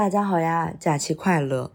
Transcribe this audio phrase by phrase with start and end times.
[0.00, 1.72] 大家好呀，假期快乐！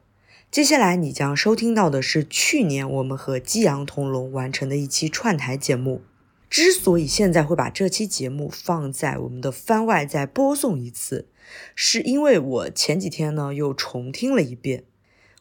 [0.50, 6.01] 接下来你将收听到的是去年我们和激昂同龙完成的一期串台节目。
[6.50, 11.27] 之所以现在会把这期节目放在我们的番外再播送一次，
[11.75, 14.86] 是因为我前几天呢又重听了一遍，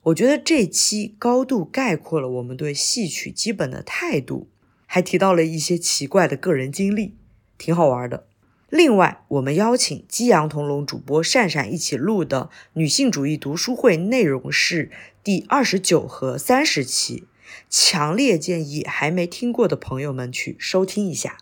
[0.03, 4.51] 我觉得这期高度概括了我们对戏曲基本的态度，
[4.85, 7.17] 还提到了一些奇怪的个人经历，
[7.57, 8.27] 挺好玩的。
[8.75, 14.91] 另外，我们邀请激昂同龙主播善善一起录的女性主义读书会，内容是
[15.23, 17.29] 第二十九和三十期，
[17.71, 21.37] 强烈建议还没听过的朋友们去收听一下。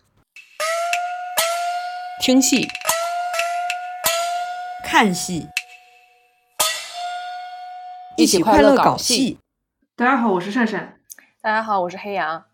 [2.21, 2.67] 听戏、
[4.85, 5.47] 看戏，
[8.15, 9.39] 一起快乐搞戏。
[9.95, 10.99] 大家好，我是善善。
[11.41, 12.45] 大家好，我是黑羊。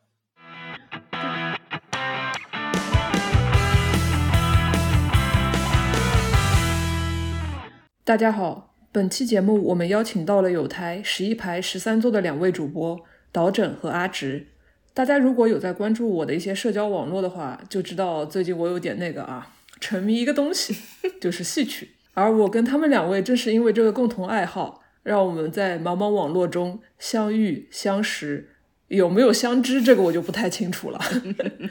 [8.10, 13.00] 大家好，本期节目我们邀请到了有台十一排十三座的两位主播
[13.32, 14.48] 导整和阿直。
[14.96, 20.76] 大家如果有在关注我的一些社交网络的话，就知道最近我有点那个啊，沉迷一个东西，
[21.22, 21.92] 就是戏曲。
[22.16, 28.50] 而我跟他们两位正是因为这个共同爱好，让我们在茫茫网络中相遇相识，
[28.88, 31.00] 有没有相知，这个我就不太清楚了。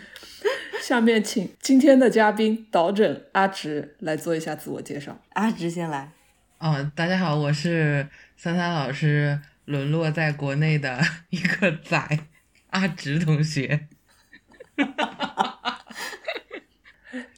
[0.81, 5.19] 下面请今天的嘉宾导整阿直来做一下自我介绍。
[5.31, 6.13] 阿直先来。
[6.61, 12.27] 哦，大家好，我是三三老师沦落在国内的一个仔
[12.71, 13.87] 阿直同学，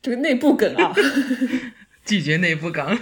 [0.01, 0.95] 这个内部梗啊，
[2.07, 2.99] 拒绝内部梗。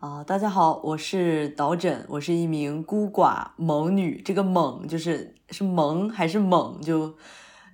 [0.00, 7.16] 啊，大家好，我是导诊，我是一名孤寡猛女，这个猛就是是萌还是猛就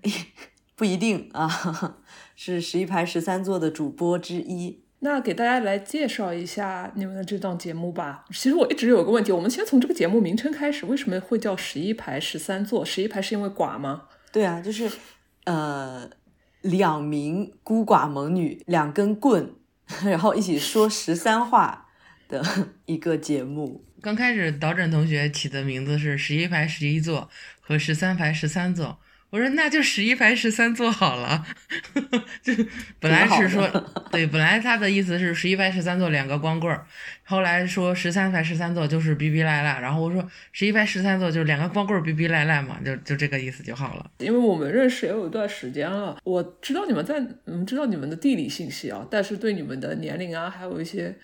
[0.76, 1.48] 不一定啊，
[2.36, 4.82] 是十一排十三座的主播之一。
[5.00, 8.24] 那给大家来介绍一下你们的这档节目吧。
[8.30, 12.84] 其实我一直有个问题，我们先从这个节目名称开始，为什么会叫十一排十三座？
[12.84, 14.04] 十一排是因为寡吗？
[14.32, 14.90] 对啊，就是
[15.44, 16.08] 呃，
[16.62, 19.54] 两名孤寡猛女，两根棍，
[20.04, 21.88] 然后一起说十三话
[22.28, 22.42] 的
[22.86, 23.84] 一个节目。
[24.00, 27.28] 刚开始导诊同学起的名字是十一排十一座
[27.60, 28.98] 和十三排十三座。
[29.30, 31.44] 我说那就十一排十三座好了，
[32.42, 32.52] 就
[33.00, 33.68] 本来是说
[34.10, 36.86] 对，本来他的意思是十一排十三座两个光棍儿，
[37.24, 44.10] 后来说十三排十三座就是逼逼赖赖，然后我说十一排十三座就是两个光棍儿逼逼赖赖嘛，就就这个意思就好了。
[44.18, 51.14] 因为我们认识也有一段时间了，我知道你们在，嗯，知道你们的地理信息啊，但是对你们的年龄啊，还有一些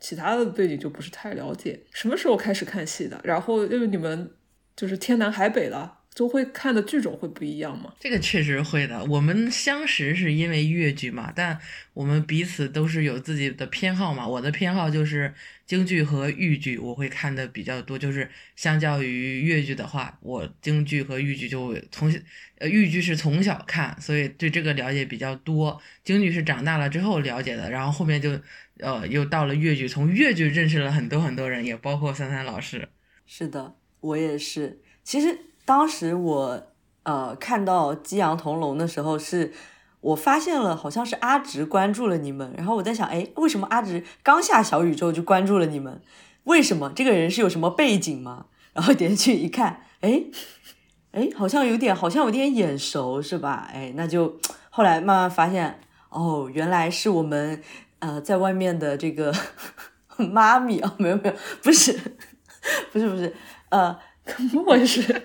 [0.00, 1.80] 其他的背景就不是太了解。
[1.92, 3.20] 什么时候开始看戏的？
[3.22, 4.30] 然后因为你们
[4.76, 6.00] 就是天南海北了。
[6.14, 7.94] 就会看的剧种会不一样吗？
[7.98, 9.02] 这个确实会的。
[9.06, 11.58] 我们相识是因为越剧嘛，但
[11.94, 14.28] 我们彼此都是有自己的偏好嘛。
[14.28, 15.32] 我的偏好就是
[15.64, 17.98] 京剧和豫剧，我会看的比较多。
[17.98, 22.14] 就是相较于越剧的话，我京剧和豫剧就从
[22.58, 25.80] 呃豫剧是从小看，所以对这个了解比较多。
[26.04, 28.38] 京剧是长大了之后了解的，然后后面就
[28.80, 32.86] 呃又到了越剧，从越剧认识了很多很多人，也包括三三老师。
[33.26, 34.82] 是的，我也是。
[35.02, 35.38] 其实。
[35.72, 36.62] 当时我
[37.04, 39.50] 呃看到激昂同龙的时候，是
[40.02, 46.02] 我发现了好像是阿直关注了你们，然后我在想，哎，为什么阿直刚下小宇宙就关注了你们？
[46.44, 48.44] 为什么这个人是有什么背景吗？
[48.74, 50.24] 然后点进去一看，哎
[51.12, 53.66] 哎，好像有点，好像有点眼熟，是吧？
[53.72, 57.62] 哎，那就后来慢慢发现，哦，原来是我们
[58.00, 59.34] 呃在外面的这个
[60.20, 61.98] 妈咪啊，没有没有，不是
[62.92, 63.34] 不是不是，
[63.70, 63.96] 呃。
[64.24, 65.22] 怎么回事？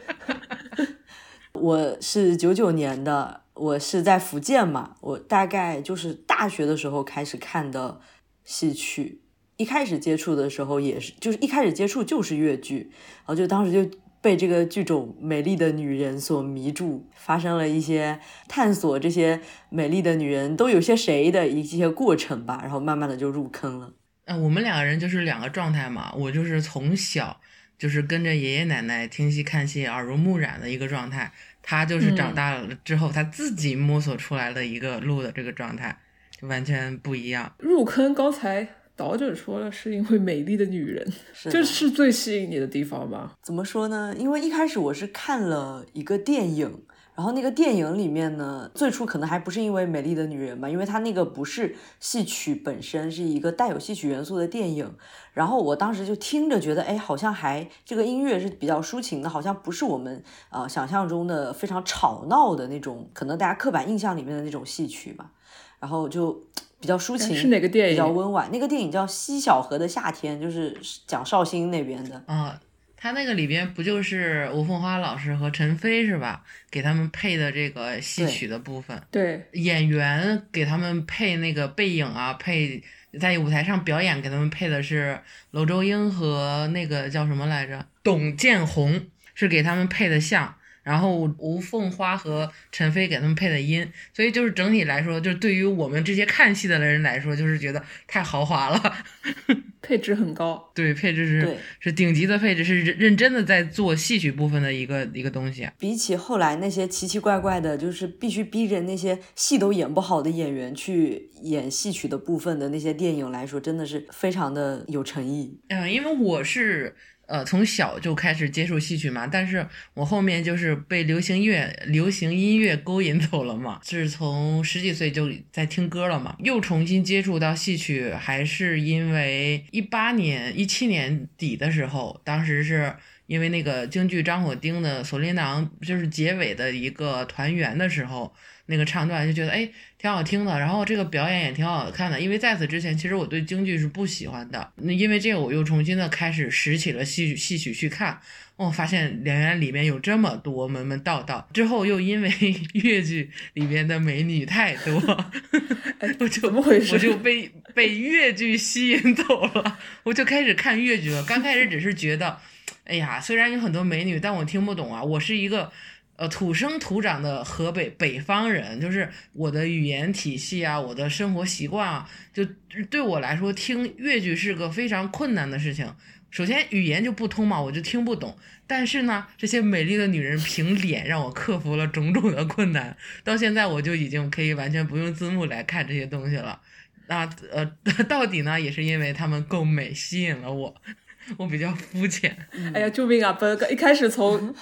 [1.54, 4.96] 我是九九年的，我是在福建嘛。
[5.02, 8.00] 我大概就是大学的时候开始看的
[8.44, 9.22] 戏曲，
[9.58, 23.94] 一开始接触的时候也是，就是一开始接触就是越剧，然后就当时就被这个剧种美丽的女人所迷住，发生了一些探索这些美丽的女人都有些谁的一些过程吧，然后慢慢的就入坑了。
[24.26, 27.40] 嗯，我们两个人就是两个状态嘛，我就是从小。
[27.78, 31.32] 就是跟着爷爷奶奶听戏看戏耳濡目染的一个状态，
[31.62, 35.98] 他就是长大了之后他自己摸索出来的一个路的这个状态，
[36.40, 37.54] 就完全不一样。
[37.60, 41.08] 入坑，刚才导者说了，是因为美丽的女人，
[41.50, 43.38] 这是最吸引你的地方吧？
[43.44, 44.16] 怎么说呢？
[44.18, 46.84] 因为一开始我是看了一个电影。
[47.18, 54.94] 然后那个电影里面呢，最初可能还不是因为美丽的女人吧，因为它那个不是戏曲本身，是一个带有戏曲元素的电影。
[55.34, 65.32] 然后我当时就听着觉得，哎，好像还这个音乐是比较抒情的，好像不是我们呃想象中的非常吵闹的那种，可能大家刻板印象里面的那种戏曲吧。
[65.80, 66.34] 然后就
[66.80, 67.94] 比较抒情，是哪个电影？
[67.94, 68.50] 比较温婉。
[68.52, 70.78] 那个电影叫《西小河的夏天》，就是
[71.08, 72.22] 讲绍兴那边的。
[72.28, 72.60] 啊，
[73.00, 76.44] 他那个里边不就是吴凤花老师和陈飞是吧？
[76.72, 79.00] 给他们配的这个戏曲的部分。
[79.12, 79.48] 对。
[79.54, 82.84] 演员给他们配那个背影啊，配
[83.20, 85.20] 在舞台上表演给他们配的是
[85.52, 87.86] 娄周英和那个叫什么来着？
[88.04, 89.06] 董建红
[89.36, 90.57] 是给他们配的像。
[90.88, 98.94] 然后吴凤花和陈飞给他们配的音，所以就是整体来说，就是对于我们这些看戏的人来说，就是觉得太豪华了，
[99.84, 100.72] 配置很高。
[100.74, 105.68] 对，配置是是顶级的配置，是认认真的在做戏曲部分的一个一个东西。
[105.78, 115.60] 比起后来那些奇奇怪怪的，就是必须逼着那些戏都演不好的演员去演戏曲的部分的那些电影来说，真的是非常的有诚意。
[115.68, 116.96] 嗯，因为我是。
[117.28, 132.96] 呃，从小就开始接触戏曲嘛，但是我后面就是被流行乐、流行音乐勾引走了嘛，是从十几岁就在听歌了嘛，又重新接触到戏曲，还是因为一八年、一七年底的时候，当时是
[133.26, 138.34] 因为那个京剧张火丁的《锁麟囊》就是结尾的一个团圆的时候。
[138.68, 139.68] 那个唱段就觉得哎
[139.98, 142.22] 挺好听的，然后这个表演也挺好看的。
[142.22, 144.72] 因为在此之前，其实我对京剧是不喜欢的。
[144.76, 148.20] 那因为这个，我又重新的开始拾起了戏曲戏曲去看，
[148.56, 151.50] 我发现原来里面有这么多门门道道。
[151.54, 152.32] 之后又因为
[152.74, 154.94] 越剧里边的美女太多，
[156.20, 161.24] 我就我就被被越剧吸引走了，我就开始看越剧了。
[161.24, 162.38] 刚开始只是觉得，
[162.84, 165.02] 哎呀，虽然有很多美女，但我听不懂啊。
[165.02, 165.72] 我是一个。
[166.18, 172.44] 呃，土生土长的河北北方人，就是我的语言体系啊，我的生活习惯啊，就
[172.90, 175.94] 对我来说听越剧是个非常困难的事情。
[176.32, 178.36] 首先语言就不通嘛，我就听不懂。
[178.66, 182.98] 但是呢，这些美丽的女人凭脸让我克服了种种的困难。
[183.24, 186.60] 到现在我就已经可以完全不用字幕来看这些东西了。
[187.08, 187.64] 那呃，
[188.10, 190.76] 到底呢，也是因为她们够美吸引了我。
[191.38, 192.36] 我比较肤浅。
[192.74, 193.34] 哎呀，救命啊！
[193.34, 194.56] 本一开始从。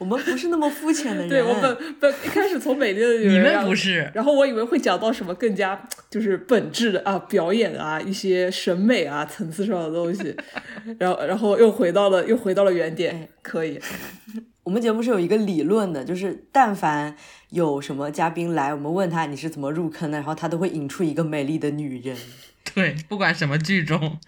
[0.00, 1.28] 我们不是那么肤浅的人。
[1.28, 4.10] 对我本本一开始从美丽的女人，你们不是。
[4.14, 10.34] 然后我以为会讲到什么更加就是本质的啊，表演啊，一些审美啊层次上的东西。
[10.98, 13.78] 然后然后又回到了又回到了原点，可以。
[14.64, 17.14] 我们节目是有一个理论的，就是但凡
[17.50, 22.16] 有什么嘉宾来，我们问他你是怎么入坑的，然后他都会引出一个美丽的女人。
[22.74, 24.18] 对，不管什么剧中。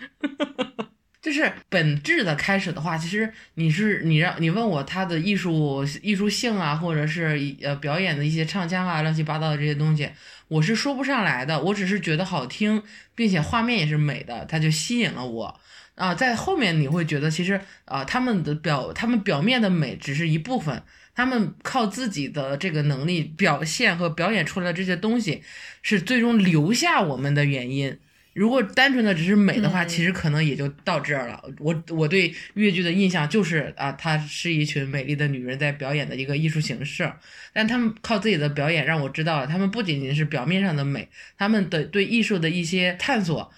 [1.23, 10.11] 就是本质的开始的话，其实你是你让你问我他的艺术艺术性啊，或者是呃表演的一些唱腔啊，乱七八糟的这些东西，
[10.49, 11.63] 我是说不上来的。
[11.63, 12.83] 我只是觉得好听，
[13.15, 15.61] 并且画面也是美的，它就吸引了我
[15.95, 16.13] 啊。
[16.13, 20.83] 在后面你会觉得，其实啊，他们的表他们表面的美只是一部分，
[21.15, 25.45] 他们靠自己的这个能力表现和表演出来的这些东西，
[25.83, 27.97] 是最终留下我们的原因。
[28.35, 31.43] 如果单纯的只是美的话，其实可能也就到这儿了。
[31.59, 37.13] 我我对越剧的印象就是啊，它是一群美丽的女人在表演的一个艺术形式。
[37.53, 43.53] 但他们靠自己的表演让我知道了，他们不仅仅是表面上的美，他们的对艺术的一些探索，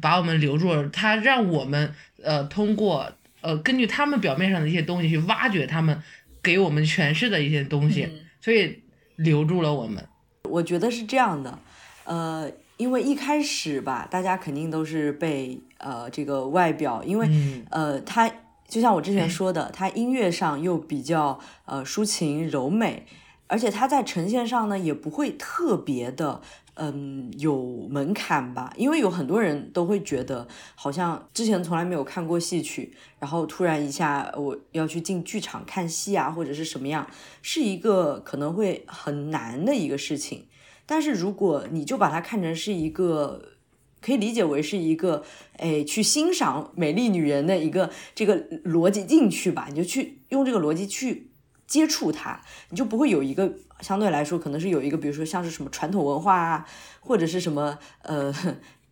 [0.00, 0.88] 把我们留住了。
[0.90, 1.92] 他让我们
[2.22, 6.00] 呃通过呃根据他们表面上的一些东西去挖掘他们
[6.40, 8.08] 给我们诠释的一些东西，
[8.40, 8.80] 所以
[9.16, 10.06] 留住了我们。
[10.44, 11.58] 我觉得是这样的，
[12.04, 12.48] 呃。
[12.80, 17.28] 因为一开始吧，大家肯定都是被呃这个外表，因为
[17.68, 18.26] 呃他
[18.66, 23.06] 就像我之前说的，他音乐上又比较呃抒情柔美，
[23.48, 26.40] 而且他在呈现上呢也不会特别的
[26.76, 37.06] 嗯有门槛吧，因为有很多人都会觉得好像之前从来没有看过戏曲，然后突然一下我要去进剧场看戏啊或者是什么样，
[37.42, 40.46] 是一个可能会很难的一个事情。
[40.90, 43.40] 但是如果你就把它看成是一个，
[44.00, 45.22] 可以理解为是一个，
[45.56, 51.30] 哎，去欣赏美丽女人的一个这个逻辑进去吧，你就去用这个逻辑去
[51.68, 56.66] 接触它，你就不会有一个相对来说可能是有一个，比如说像是什么传统文化啊，
[56.98, 58.34] 或者是什么呃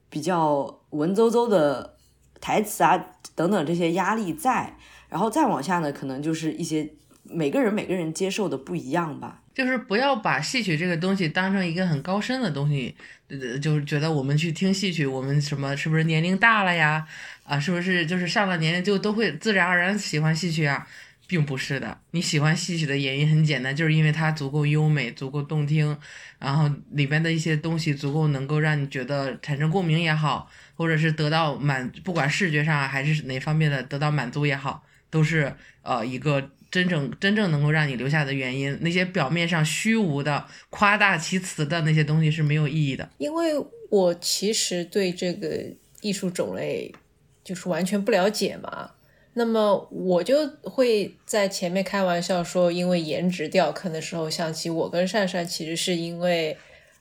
[0.08, 1.96] 比较文绉绉的
[2.40, 4.76] 台词啊等等这些压力在，
[5.08, 6.92] 然后再往下呢，可能就是一些
[7.24, 9.42] 每个人每个人接受的不一样吧。
[9.58, 12.94] 就是不要把戏曲这个东西当成一个很高深的东西，
[13.26, 17.04] 呃，就是觉得我们去听戏曲，我们什么是不是年龄大了呀？
[17.42, 20.86] 啊，是不是就是上了年龄就都会自然而然喜欢戏曲啊？
[21.26, 25.98] 并不是的，你喜欢戏曲的原因很简单，就是因为它足够优美、足够动听，
[26.38, 36.48] 然后里边的一些东西足够能够让你觉得产生共鸣也好，或者是得到满，不管视觉上还是哪方面的得到满足也好，都是呃一个。
[36.70, 43.08] 真正真正能够让你留下的原因，那些表面上虚无的、夸大其词的那些东西是没有意义的。
[43.18, 43.54] 因为
[43.90, 45.64] 我其实对这个
[46.00, 46.94] 艺术种类
[47.42, 48.90] 就是完全不了解嘛。
[49.34, 56.56] 那么我就会在前面开玩笑说，因为颜值掉坑的时候想起我跟善善，其实是因为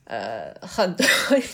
[0.08, 1.06] 呃很多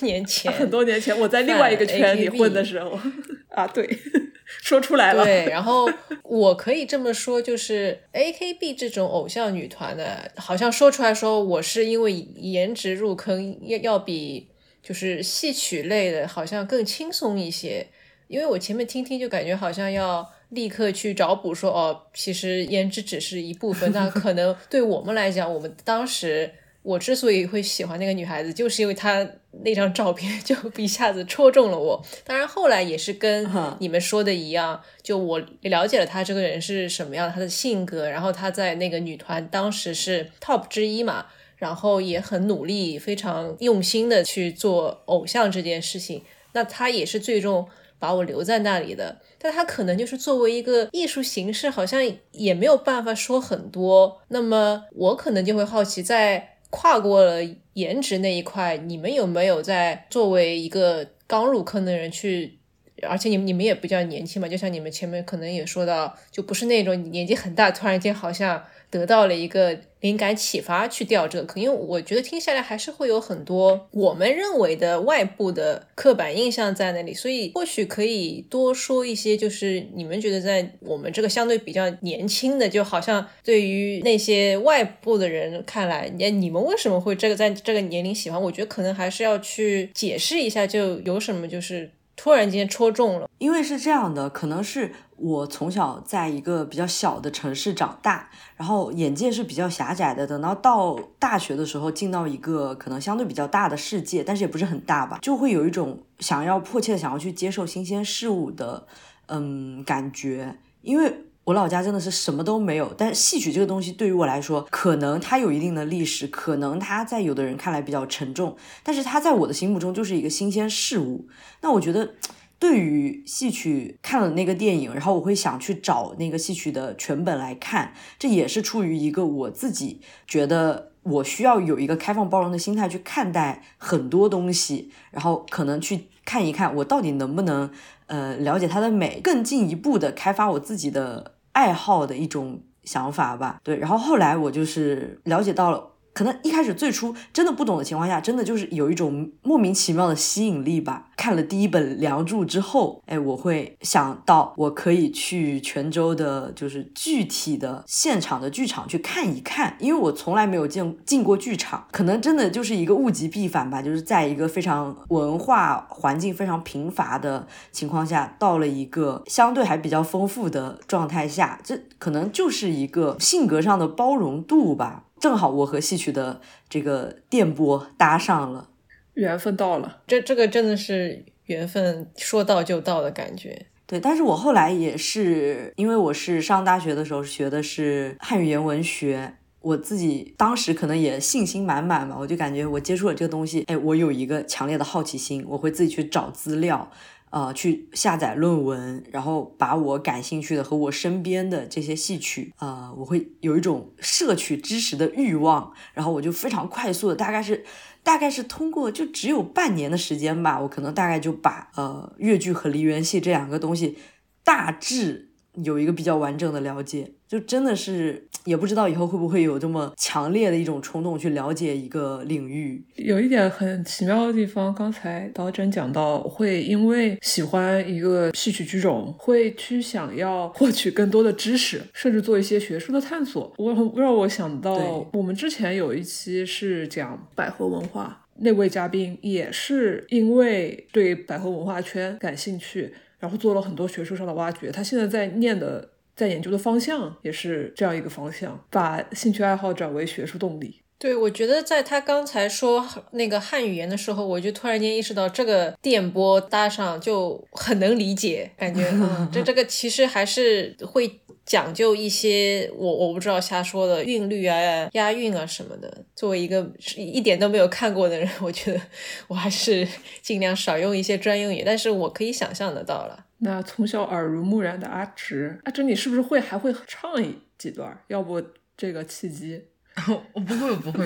[0.01, 2.99] 年前， 很多年前我在另外一个圈里混的时候
[3.49, 3.87] 啊，对，
[4.45, 5.23] 说出来了。
[5.23, 5.89] 对，然后
[6.23, 14.47] 我可以这么说，就是 A K B 这种偶像女团的，好像说出来说我是因为颜值入坑，要要比
[14.81, 17.87] 就是戏曲类的好像更轻松一些，
[18.27, 20.29] 因为我前面听听就感觉好像要。
[20.53, 23.91] 立刻去找补说哦，其实颜值只是一部分。
[23.91, 26.47] 那可能对我们来讲，我们当时
[26.83, 29.27] 我之所以会喜欢那个女孩子，就是因为她
[29.63, 32.05] 那张照片 就一下子戳中了我。
[32.23, 33.49] 当然后来也是跟
[33.79, 46.23] 你们说的一样，就我了解了她这个人是什么样，她的性格，然后她在那个女团当时是 top 之一嘛，然后也很努力，非常用心的去做偶像这件事情。
[46.53, 47.67] 那她也是最终。
[47.99, 52.01] 把我留在那里的，但他可能就是作为一个艺术形式，好像
[52.33, 54.21] 也没有办法说很多。
[54.27, 57.39] 那么我可能就会好奇，在跨过了
[57.73, 62.57] 颜值那一块，你们有没有在作为一个刚入坑的人去？
[63.03, 68.63] 而且你们你们也比较年轻嘛，就像你们前面可能也说到，就不是那种年纪很大，突然间好像
[68.93, 71.59] 得到了一个灵感启发去调这个课。
[71.59, 88.41] 因为我觉得听下来还是会有很多我们认为的外部的刻板印象在那里，所以或许可以多说一些，就是你们觉得在我们这个相对比较年轻的，就好像对于那些外部的人看来，你你们为什么会这个在这个年龄喜欢？
[88.41, 91.89] 我觉得可能还是要去解释一下，就有什么就是。
[92.15, 100.25] 突然间戳中了，因为是这样的，可能是我从小在一个比较小的城市长大，然后眼界是比较狭窄的。
[100.27, 108.87] 等到到大学的时候，进到一个可能相对比较大的世界，但是也不是很大吧，就会有一种想要迫切的想要去接受新鲜事物的，
[109.27, 111.25] 嗯，感觉，因为。
[111.45, 121.27] 我老家真的是什么都没有，但戏曲这个东西对于我来说，可能它有一定的历史，可能它在有的人看来比较沉重，但是它在我的心目中就是一个新鲜事物。
[121.59, 122.11] 那我觉得，
[122.57, 137.69] 对于戏曲看了那个电影，然后我会想去找那个戏曲的全本来看，这也是出于一个我自己觉得我需要有一个开放包容的心态去看待很多东西，然后可能去看一看我到底能不能。
[138.07, 143.59] 呃，了解它的美，更进一步的开发我自己的爱好的一种想法吧。
[143.63, 145.92] 对，然后后来我就是了解到了。
[146.13, 151.09] 可能一开始最初真的不懂的情况下，真的就是有一种莫名其妙的吸引力吧。
[151.15, 161.87] 看了第一本《梁祝》之后，哎，我会想到我可以去泉州的，就是具体的现场的剧场去看一看，因为我从来没有见进过剧场。
[161.91, 175.05] 可能真的就是一个物极必反吧，就是在一个非常文化环境非常贫乏的情况下，到了一个相对还比较丰富的状态下，这可能就是一个性格上的包容度吧。
[175.23, 178.67] 正好我和戏曲的这个电波搭上了，
[179.13, 183.67] 缘分到了，这这个真的是缘分，说到就到的感觉。
[183.85, 196.91] 对，但是我后来也是，因为我是上大学的时候学的是汉语言文学，我自己当时可能也信心满满嘛，我就感觉我接触了这个东西，哎，我有一个强烈的好奇心，我会自己去找资料。
[197.33, 207.65] 呃，去下载论文，然后把我感兴趣的和我身边的这些戏曲，呃，我会有一种摄取知识的欲望，然后我就非常快速的，大概是，
[208.03, 213.97] 大概是通过就只有半年的时间吧，我可能大概就把呃越剧和梨园戏这两个东西
[214.43, 215.32] 大致。
[215.63, 222.83] 有一个比较完整的了解，就真的是 也不知道以后会不会有这么强烈的一种冲动去了解一个领域。
[222.95, 233.53] 有一点很奇妙的地方，刚才导诊讲到，会因为喜欢一个戏曲剧种，会去想要获取更多的知识，甚至做一些学术的探索。
[233.57, 242.93] 我让我想到，我们之前有一期是讲百合文化，那位嘉宾也是因为对百合文化圈感兴趣。
[243.23, 250.81] 然后做了很多学术上的挖掘，他现在在念的、在研究的方向也是这样一个方向，把兴趣爱好转为学术动力。
[250.99, 258.93] 对，我觉得在他刚才说那个汉语言的时候，我就突然间意识到这个电波搭上就很能理解，感觉
[259.31, 261.21] 这这个其实还是会。
[261.45, 266.05] 讲究一些我我不知道瞎说的韵律啊、押韵啊什么的。
[266.15, 268.81] 作为一个一点都没有看过的人， 我觉得
[269.27, 269.87] 我还是
[270.21, 271.63] 尽量少用一些专用语。
[271.65, 273.25] 但是我可以想象得到了。
[273.39, 278.01] 那从小耳濡目染的阿直，阿直你是不是会还会唱一几段？
[278.07, 278.41] 要不
[278.77, 279.61] 这个契机？
[280.33, 281.05] 我不会，我不会，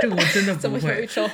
[0.00, 0.60] 这个我真的不会。
[0.60, 1.28] 怎么有一首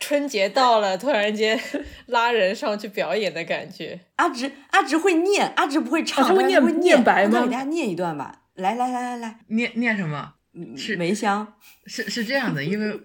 [0.00, 1.60] 春节到了，突然间
[2.06, 4.00] 拉人上去表演的感觉。
[4.16, 8.42] 阿直阿直会念，阿直不会唱，他会念会念白吗那给大家念一段吧。
[8.54, 10.34] 来来来来来，念念什么？
[10.76, 11.54] 是梅香，
[11.86, 13.00] 是是这样的，因为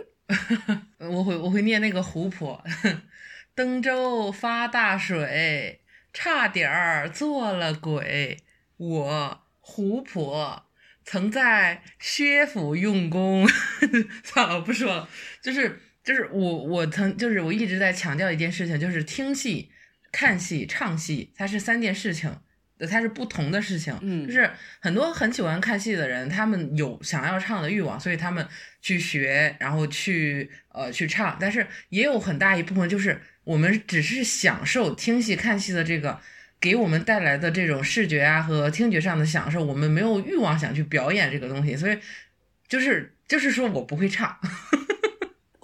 [0.98, 2.64] 我会我会念那个湖泊，
[3.54, 8.40] 登州发大水，差点儿做了鬼。
[8.78, 10.64] 我湖泊
[11.06, 13.48] 曾在薛府用功，
[14.26, 15.10] 算了，我不说了。
[15.42, 19.70] 就是就是我我曾就是我一直在强调一件事情，就是听戏、
[20.12, 22.34] 看戏、唱戏，它是三件事情。
[22.92, 28.46] 它是不同的事情，嗯，就是很多很喜欢看戏的人，他们有想要唱的欲望，所以他们
[28.82, 31.38] 去学，然后去呃去唱。
[31.40, 36.20] 但是也有很大一部分就是我们只是享受听戏看戏的这个
[36.60, 41.98] 给我们带来的这种视觉啊和听觉上的享受，我们没有欲望想去表演这个东西，所以
[42.68, 44.38] 就是就是说我不会唱。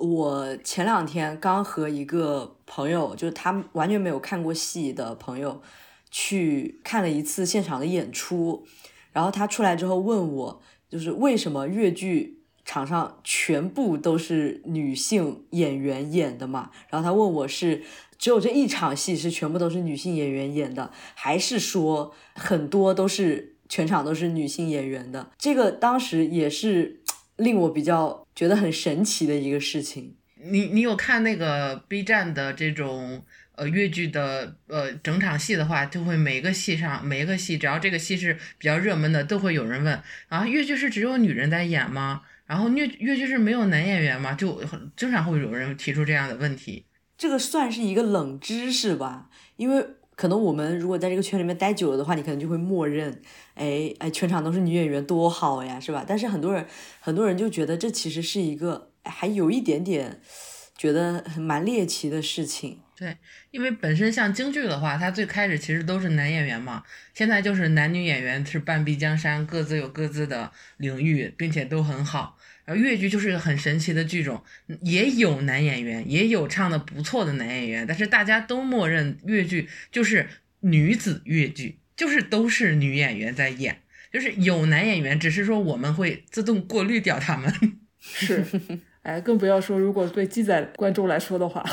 [0.02, 5.62] 我前两天刚和一个朋友，就是他完全没有看过戏的朋友。
[6.14, 8.66] 去看了一次现场的演出，
[9.14, 16.70] 然后他出来之后问我，就是为什么越剧场上全部都是女性演员演的嘛？
[16.90, 17.84] 然后他问我是
[18.18, 25.32] 只有这一场戏是全部都是女性演员演的，还是说很多都是全场都是女性演员的？
[25.38, 27.02] 这个当时也是
[27.38, 30.16] 令我比较觉得很神奇的一个事情。
[30.44, 33.24] 你你有看那个 B 站的这种？
[33.54, 42.22] 呃，越剧的呃整场戏的话，就会每个戏上每一个戏，只要这个戏是比较热门的，都会有人问啊，越剧是只有女人在演吗？
[42.48, 44.34] 然后越越剧是没有男演员吗？
[44.34, 44.64] 就
[44.96, 46.86] 经常会有人提出这样的问题。
[47.18, 53.22] 这个算是一个冷知识吧，因为可能我们如果在这个圈里面待久了的话，你可能就会默认，
[53.56, 56.06] 哎哎，全场都是女演员多好呀，是吧？
[56.08, 56.66] 但是很多人
[57.00, 60.22] 很多人就觉得这其实是一个还有一点点
[60.78, 62.80] 觉得蛮猎奇的事情。
[62.96, 63.18] 对，
[63.50, 66.84] 因为本身像京剧的话，它最开始其实都是男演员嘛，
[67.16, 72.38] 现在就是男女演员是半壁江山，各自有各自的领域，并且都很好。
[72.66, 74.44] 然后越剧就是一个很神奇的剧种，
[74.82, 80.28] 也有男演员，也有唱的不错的男演员，但是大家都默认越剧就是
[80.62, 87.54] 女子越剧，就是都是女演员在演，就是有男演员，只是说我们会自动过滤掉他们。
[88.00, 88.46] 是，
[89.04, 91.66] 哎，更不要说如果对记载观众来说的话。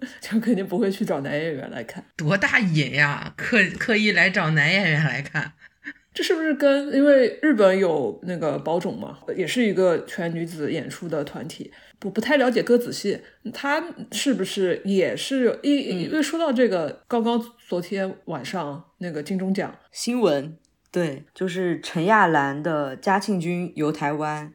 [0.18, 3.34] 就肯定不会去找男演员来看，多大瘾呀！
[3.36, 5.52] 刻刻意来找男演员来看，
[6.12, 13.20] 这是不是跟因为日本有那个宝冢嘛，也是一个全女子演出的团体，不不太了解歌子戏，
[13.52, 15.60] 他是不是也是？
[15.62, 20.56] 一因为说到这个，刚刚昨天晚上那个金钟奖新闻，
[20.90, 24.48] 对，就是陈亚兰的《嘉庆君游台湾》，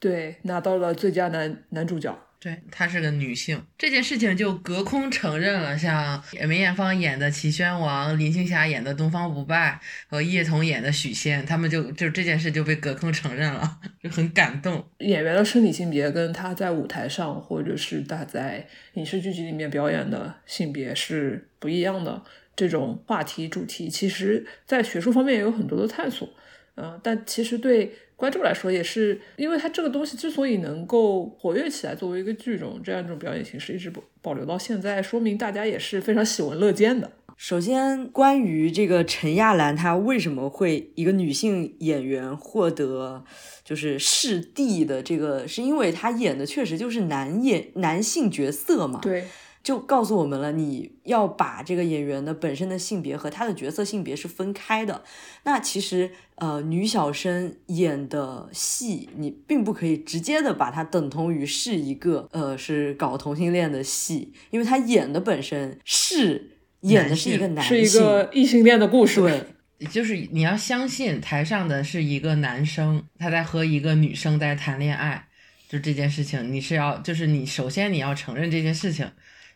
[0.00, 2.18] 对，拿到了最佳男男主角。
[2.42, 5.78] 对，她是个女性，这件事情就隔空承认了。
[5.78, 14.84] 像梅艳芳演的齐宣王，林青霞演的东方不败和叶童演的许仙，他们就就这件事就被隔空承认了， 就很感动。
[14.98, 22.20] 演员的生理性别跟他在舞台上或者是他在影视剧集里面表演的性别是不一样的。
[22.54, 26.28] 这种话题主题，其实在学术方面也有很多的探索。
[26.76, 27.92] 嗯，但其实对。
[28.14, 37.10] 观众来说也是，因为它这个东西之所以能够活跃起来，作为一个剧种，这样一种表演形式一直保保留到现在，说明大家也是非常喜闻乐见的。
[37.36, 43.24] 首先，关于这个陈亚兰，她为什么会一个女性演员获得
[43.64, 49.00] 就是视帝的这个，是因为她演的确实就是男演男性角色嘛？
[49.02, 49.24] 对。
[49.62, 55.04] 就告诉我们了，你要把这个演员的本身的性别和他的角色性别是分开的。
[55.44, 69.20] 那其实，呃，女小生演的戏，你并不可以直接的把它等同于是一个，呃，是搞同性恋的戏，因为他演的本身是演的是一个男性，是一个异性恋的故事。
[69.20, 75.28] 对，就是你要相信台上的是一个男生，他在和一个女生在谈恋爱，
[75.68, 79.08] 就这件事情，你是要，就是你首先你要承认这件事情。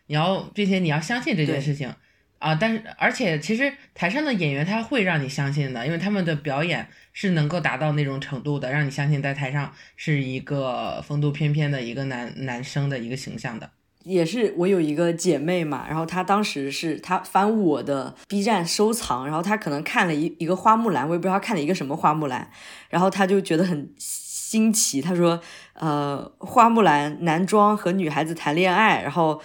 [0.07, 1.93] 你要，并且你要相信这件事情
[2.39, 2.55] 啊！
[2.55, 13.71] 但是，而且，其实台上的演员他会让你相信的，因为他们的表演是能够达到那种程度的，让你相信在台上是一个风度翩翩的一个男男生的一个形象的。
[14.03, 22.49] 也是我有一个姐妹嘛，然后她当时是她翻我的 B 站收藏，然后她可能看了一一个花木兰，我也不知道她看了一个什么花木兰，
[22.89, 25.41] 然后她就觉得很新奇，她说
[25.73, 29.41] ：“呃，花木兰男装和女孩子谈恋爱，然后。”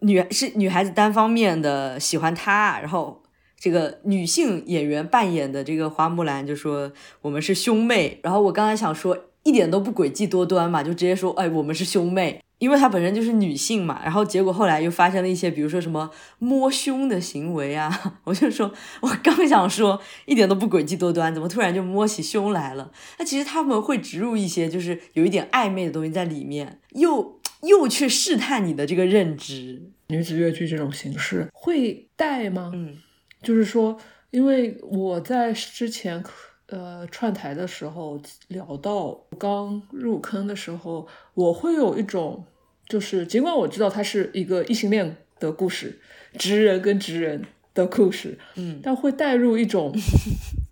[0.00, 3.22] 女是女孩子单方面的喜欢他，然后
[3.58, 6.92] 这个女性演员扮演的这个花木兰就说
[7.22, 17.90] 我们是兄妹，然后我刚才想说一点都不诡计多端嘛，就直接说哎我们是兄妹，因为她本身就是女性嘛，然后结果后来又发生了一些，比如说什么摸胸的行为啊，
[18.24, 22.92] 我就说，我刚想说一点都不诡计多端，怎么突然就摸起胸来了？
[23.18, 29.90] 那其实他们会植入一些就是有一点暧昧的东西在里面，又又去试探你的这个认知。
[30.08, 32.70] 女子越剧这种形式会带吗？
[32.74, 32.96] 嗯，
[33.42, 36.24] 就是说，因为我在之前
[36.68, 38.18] 呃串台的时候
[38.48, 42.46] 聊到刚入坑的时候，我会有一种，
[42.88, 46.00] 就是尽管我知道它是一个异性恋的故事，
[46.38, 47.44] 直人跟直人
[47.74, 49.92] 的故事，嗯，但会带入一种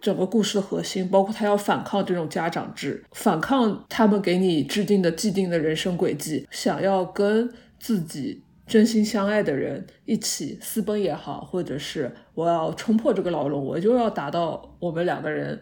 [0.00, 8.42] 整个故事的核心，包括他要反抗这种家长制，反抗他们给你制定的既定的人生轨迹，想要跟自己。
[8.66, 15.58] 真心相爱的人一起私奔也好，或者是我要冲破这个牢笼，我就要达到我们两个人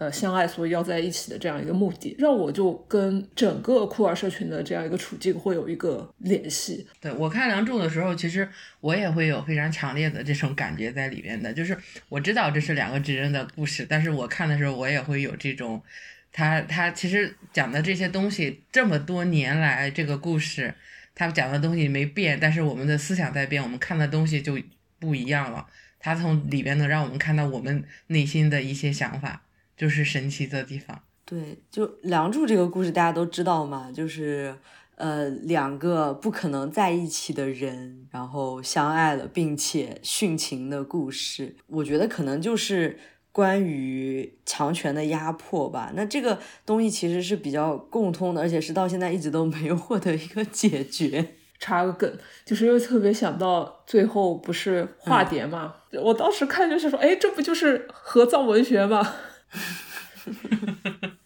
[0.00, 6.86] 呃相爱，所以要在一起的这样一个目的，让我就跟整个酷儿社群的这样一个处境会有一个联系。
[6.98, 8.48] 对我看《梁祝》的时候，其实
[8.80, 11.76] 我也会有非常强烈的这种感觉在里面的，就是
[12.08, 15.82] 我知道这是两个直人的故事，但是我看的时候我也会有这种，
[16.32, 20.74] 他他其实讲的这些东西，这么多年来这个故事。
[21.12, 24.58] 他讲的东西没变，但是我们的思想在变，我们看的东西就
[24.98, 25.66] 不一样了。
[25.98, 29.42] 他从里边能让我们看到我们内心的一些想法，
[29.80, 31.00] 就是神奇的地方。
[31.24, 34.54] 对，就《梁祝》这个故事大家都知道嘛，就是
[34.96, 41.56] 呃两个不可能在一起的人，然后相爱了，并且殉情的故事。
[41.68, 42.98] 我觉得可能就是。
[43.32, 51.36] 关于强权的压迫吧，那这个东西其实是比较共通的，而且是到现在一直都没有获得一个解决。
[51.60, 52.12] 插个梗，
[52.44, 59.14] 就是因为特别想到最后不是化蝶嘛，我当时看就是说，哎，这不就是合葬文学吗？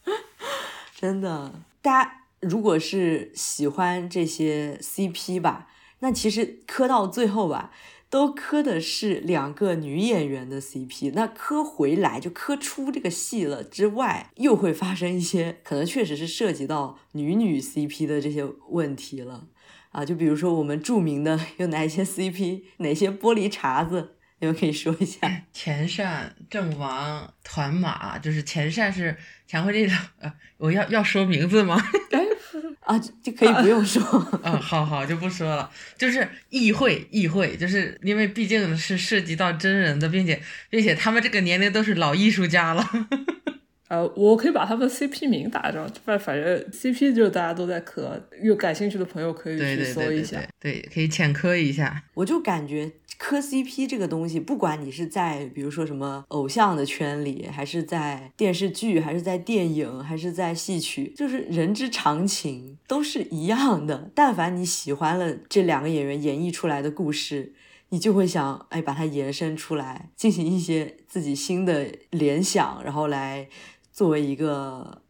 [0.96, 5.68] 真的，大家如果是喜欢这些 CP 吧，
[6.00, 7.70] 那其实磕到最后吧。
[8.10, 19.48] 都磕的是两个女演员的 CP，那磕回来就磕出这个戏了之外，又会发生一些可能确实是涉及到女女 CP 的这些问题了
[19.90, 24.14] 啊，就比如说我们著名的有哪些 CP，哪些玻璃碴子。
[24.44, 25.20] 你们可以说一下，
[25.54, 31.83] 前善、郑王、团马，就是前善是前惠丽的，呃，我要要说名字吗？
[32.85, 34.02] 啊，就可以不用说。
[34.44, 35.70] 嗯，好好就不说了。
[35.96, 42.87] 就是议会，议会，就是因为毕竟是涉及到真人的，并且并且他们这个年龄都是老艺术家了。
[43.88, 52.04] 呃，我可以把他们 CP 名打上，反反正 CP 就是大家都在磕，有感兴趣的朋友可以去搜一下，对，可以浅磕一下。
[52.14, 52.92] 我就感觉。
[53.16, 64.10] 磕 CP 这个东西，不管你是在比如说什么偶像的圈里，还是在电视剧，还是在电影，还是在戏曲，就是人之常情，都是一样的。
[64.16, 67.54] 但凡你喜欢了这两个演员演绎出来的故事，
[67.90, 73.48] 你就会想，哎，把它延伸出来，进行一些自己新的联想，然后来
[73.94, 75.00] 作为一个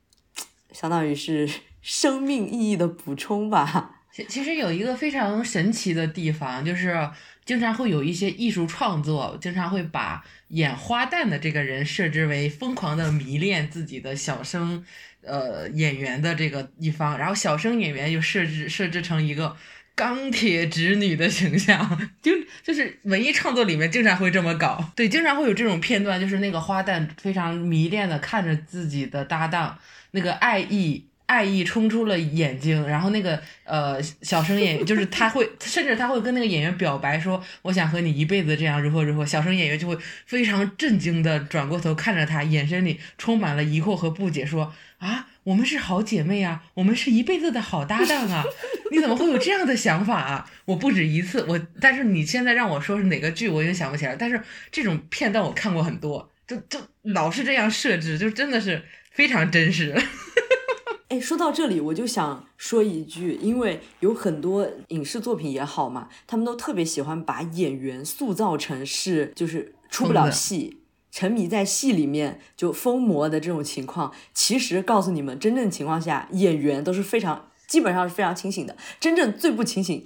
[0.71, 1.49] 相当于是
[1.83, 4.03] 生命意义的补充吧。
[4.15, 7.11] 其其实有一个非常神奇的地方，就是。
[7.45, 14.83] 经常会有一些艺术创作，经常会把演花旦的这个人设置为疯狂的迷恋自己的小生，
[15.21, 19.55] 呃，演员的这个一方，然后小生演员又设置设置成一个
[19.95, 29.79] 钢铁直女的形象， 就就是文艺创作里面经常会这么搞，对，经常会有这种片段，就是那个花旦非常迷恋的看着自己的搭档，
[30.13, 31.07] 那个爱意。
[31.27, 48.45] 爱意冲出了眼睛，然后那个呃小生演员 就是他会，甚至他会跟那个演员表白说：“我想和你一辈子这样如何如何。”小生演员就会非常震惊的转过头看着他，眼神里充满了疑惑和不解，说：“啊，我们是好姐妹啊，我们是一辈子的好搭档啊，
[48.91, 54.17] 你怎么会有这样的想法啊？”我不止一次，我但是你现在让我说是哪个剧，我已经想不起来。
[54.17, 59.95] 但是这种片段我看过很多，就就老是这样设置，就真的是非常真实。
[61.09, 70.79] 哎，说到这里，我就想说一句，因为有很多影视作品也好嘛，他们都特别喜欢把演员塑造成是就是出不了戏，
[71.15, 74.13] 沉迷在戏里面就疯魔的这种情况。
[74.33, 78.77] 其实告诉你们，真正情况下，演员都是非常基本上是非常清醒的。
[78.99, 80.05] 真正最不清醒、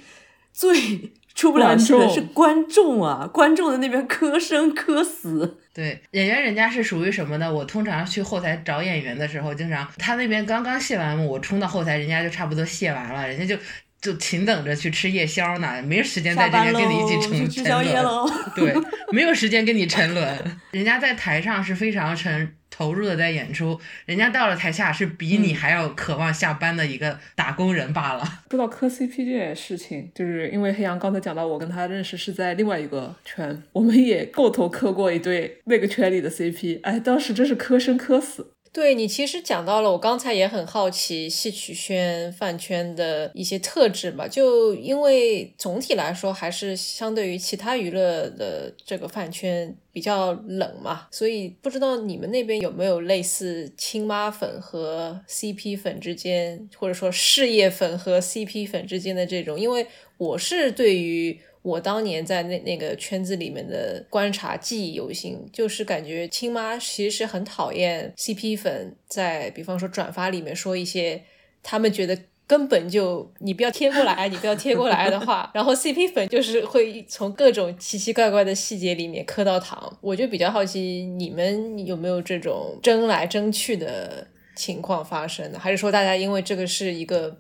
[0.53, 3.27] 最 出不了戏的是观众啊！
[3.33, 5.57] 观众的那边磕生磕死。
[5.73, 7.51] 对演员，人家是属于什么呢？
[7.51, 13.63] 我通常去后台找演员的时候，经常他那边刚刚卸完幕，我冲到后台，人家就差不多卸完了，人家就
[14.01, 18.33] 就勤等着去吃夜宵呢，没时间在这边跟你一起沉沉沦。
[18.55, 18.75] 对，
[19.11, 20.59] 没有时间跟你沉沦。
[20.71, 28.23] 人家在台上是非常沉投入的在演出，人家到了台下是比你还要渴望下班的一个打工人罢了。
[28.51, 38.53] 说到磕 CP 这件事情，就是因为黑羊刚才讲到，我跟他认识是在另外一个圈，我们也共同磕过一对那个圈里的 CP，哎，当时真是磕生磕死。
[38.79, 44.29] 对你其实讲到了，我刚才也很好奇戏曲圈饭圈的一些特质吧。
[44.29, 59.59] 就因为总体来说，还是相对于其他娱乐的这个饭圈比较冷嘛，所以不知道你们那边有没有类似亲妈粉和 CP 粉之间，或者说事业粉和 CP 粉之间的这种？
[59.59, 59.85] 因为
[60.19, 61.41] 我是对于。
[61.63, 71.23] 我当年在那那个圈子里面的观察记忆犹新，就是感觉亲妈其实是很讨厌 CP 粉在，比方说转发里面说一些
[71.63, 72.17] 他们觉得
[72.47, 79.99] 根本就你不要贴过来，你不要贴过来的话， 然后 CP 粉就是会从各种奇奇怪怪的细节里面磕到糖。
[80.01, 85.59] 我就比较好奇，你们有没有这种争来争去的情况发生呢？
[85.59, 87.37] 还是说大家因为这个是一个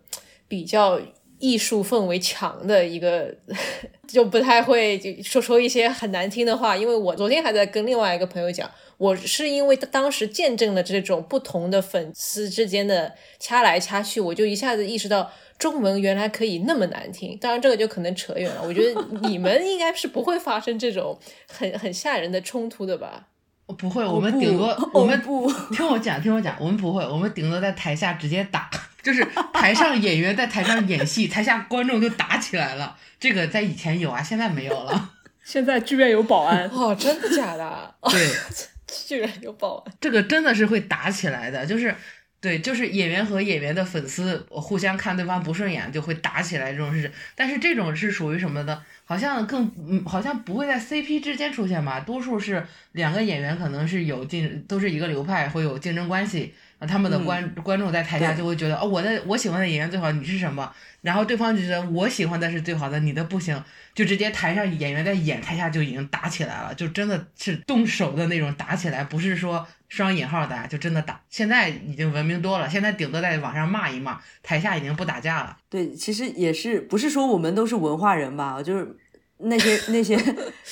[0.49, 1.01] 比较？
[1.39, 3.35] 艺术氛围强的一个，
[4.07, 6.77] 就不太会就说说一些很难听的话。
[6.77, 17.37] 因为我昨天还在跟另外一个朋友讲，我是因为当时见证了这种不同的粉丝之间的掐来掐去，我就一下子意识到中文原来可以那么难听。
[17.41, 18.63] 当然，这个就可能扯远了。
[18.67, 23.29] 我觉得你们应该是不会发生这种很很吓人的冲突的吧？
[23.75, 28.71] 不会，我们顶多我们不听我讲，听我讲，我们不会，我们顶多在台下直接打。
[29.01, 32.95] 就是台上演员在台上演戏，台下观众就打起来了。
[33.19, 35.11] 这个在以前有啊，现在没有了。
[35.43, 37.95] 现在剧院有保安哦，真的假的？
[38.11, 38.29] 对，
[39.07, 39.95] 居然有保安。
[39.99, 41.95] 这个真的是会打起来的，就是
[42.41, 47.11] 对，就是演员和演员的粉丝互相看对方不顺眼就会打起来这种事。
[47.35, 48.81] 但是这种是属于什么的？
[49.05, 51.99] 好像更嗯，好像不会在 CP 之间出现吧？
[52.01, 56.55] 多数是两个演员可能是有竞，都是一个流派，会有竞争关系。
[56.79, 60.73] 啊，他们的观观众在台下就会觉得，哦，我的我喜欢的演员最好，你是什么？
[61.01, 63.61] 然后对方就觉得我喜欢的是最好的，你的不行，
[63.97, 71.21] 就直接台上演员在演，台下就已经打起来了，就真的是动手的那种打起来，不是说双引号打，就真的打。
[71.29, 75.57] 现在已经文明多了，现在顶多在网上骂一骂，台下已经不打架了。
[75.69, 78.97] 对，其实也是不是说我们都是文化人吧，就是。
[79.41, 80.19] 那些 那些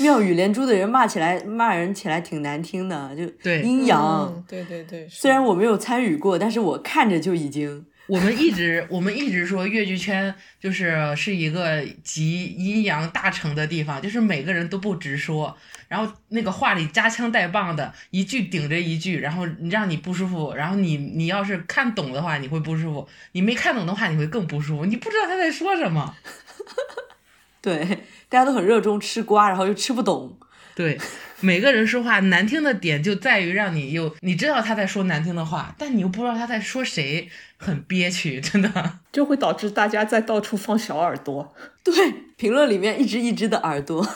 [0.00, 4.44] 妙语连珠的人骂起来骂人起来挺难听的，就阴阳。
[4.48, 5.06] 对对对。
[5.08, 7.86] 虽然我没有参与过，但是我看着就已经。
[8.06, 15.56] 我们一直我们一直说越剧圈就是是一个集阴阳大成的地方，就是每个人都不直说，
[15.88, 26.14] 然后那个话里夹枪带棒的，一句顶着一句，然后让你不舒服，然后你你要是看懂的话你会不舒服，你没看懂的话你会更不舒服，你不知道他在说什么。
[27.60, 28.04] 对。
[28.28, 30.36] 大家都很热衷吃瓜，然后又吃不懂。
[30.76, 30.98] 对，
[31.40, 38.70] 每个人说话难听的点就在于让你又你知道他在说难听的话，但你又不知道他在说谁，很憋屈，真的
[39.10, 41.54] 就会导致大家在到处放小耳朵。
[41.82, 41.94] 对，
[42.36, 44.06] 评论里面一只一只的耳朵。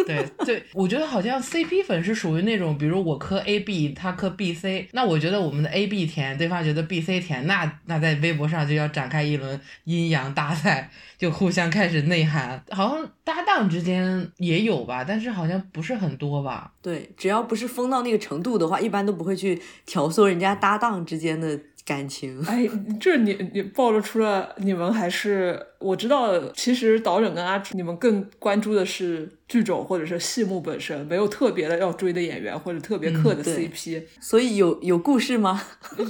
[0.06, 12.62] 对对，我觉得好像 CP 粉是属于那种，比如我磕 AB，他磕 BC，那我觉得我们的 AB 甜，对方觉得 BC 甜，那那在微博上就要展开一轮阴阳大赛，就互相开始内涵。
[12.70, 16.72] 好像搭档之间也有吧，但是好像不是很多吧。
[16.82, 21.58] 对，只要不是疯到那个程度的话，一般都不会去挑唆人家搭档之间的。
[21.90, 22.68] 感情，哎，
[23.00, 35.60] 这你你暴露出了你们还是我知道，其实导演跟阿志，你们更关注的是剧种或者是戏目本身，没有特别的要追的演员或者特别磕的 CP，所以有有故事吗？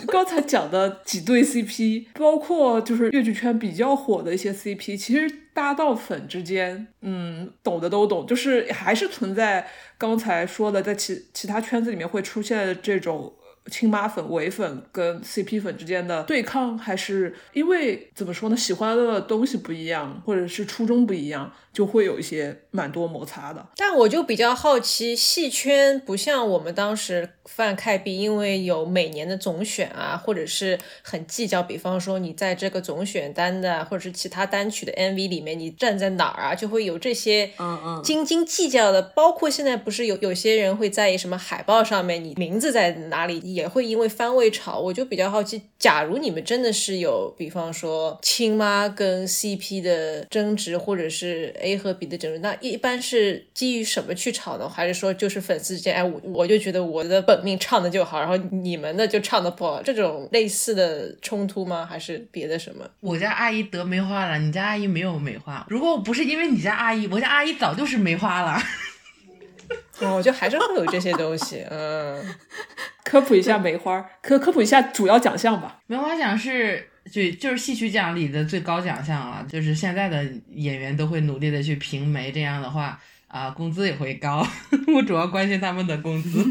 [0.09, 9.67] 刚才讲的几对 CP，包括就是越剧圈比较火的一些 CP，其实搭档粉之间，嗯，懂的都懂，就是还是存在
[9.97, 13.35] 刚才说的，在其其他圈子里面会出现这种。
[13.67, 18.57] 亲妈粉、伪粉跟 CP 粉之间的对抗，还是因为怎么说呢？
[18.57, 21.53] 喜欢的东西不一样，或者是初衷不一样。
[21.73, 39.01] 就会有一些蛮多摩擦的，但我就比较好奇，戏圈不像我们当时泛开币，因为有每年的总选啊，或者是很计较，比方说你在这个总选单的，或者是其他单曲的 MV 里面，你站在哪儿啊，就会有这些嗯嗯斤斤计较的。
[39.01, 44.81] 包括现在不是有有些人会在意什么海报上面你名字在哪里，也会因为番位吵。
[44.81, 51.55] 我就比较好奇，假如你们真的是有，比方说亲妈跟 CP 的争执，或者是。
[51.61, 54.69] A 和 B 的争论，那一般是基于什么去吵呢？
[54.69, 61.87] 还是说就是粉丝之间，哎，我我就觉得我的本命唱的就好，然后你们的就唱的不好，这种类似的冲突吗？
[61.89, 62.85] 还是别的什么？
[63.01, 65.67] 我家阿姨得梅花了，你家阿姨没有梅花。
[65.69, 68.61] 如果不是因为你家阿姨，我家阿姨早就是梅花了。
[70.01, 72.25] 哦， 就还是会有这些东西，嗯。
[73.03, 75.81] 科普一下梅花，科科普一下主要奖项吧。
[75.89, 84.47] 梅花奖是就就是戏曲奖里的最高奖项了，就是现在的演员都会努力的去评梅，这样的话啊，工资也会高。
[84.95, 86.45] 我主要关心他们的工资。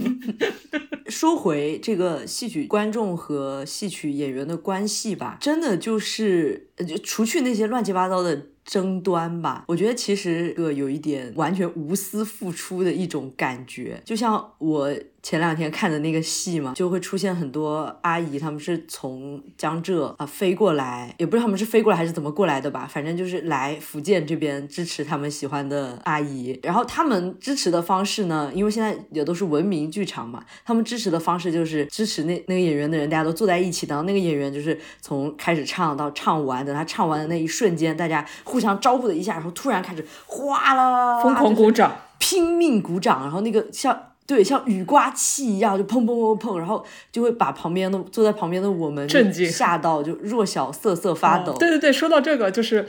[1.07, 8.47] 说回这个戏曲观众和戏曲演员的关系吧，真的就是就除去那些乱七八糟的。
[8.69, 14.93] 争端吧，我觉得其实个有一点完全无私付出的一种感觉，就像我。
[15.21, 26.57] 前两天看的那个戏嘛，就会出现很多阿姨，他们是从江浙啊飞过来，也不知道他们是飞过来还是怎么过来的吧，反正就是来福建这边支持他们喜欢的阿姨。
[26.63, 44.03] 然后他们支持的方式呢，因为现在也都是文明剧场嘛，他们支持的方式就是支持那那个演员的人，大家都坐在一起，然后那个演员就是从开始唱到唱完，等他唱完的那一瞬间，大家互相招呼了一下，然后突然开始哗啦疯狂鼓掌，拼命鼓掌，然后那个像。
[44.29, 51.53] 对，像雨刮器一样，就砰砰砰砰，然后就会把旁边的坐在旁边的我们震惊吓到，就弱小瑟瑟发抖。
[51.57, 52.85] 对对对，说到这个就是。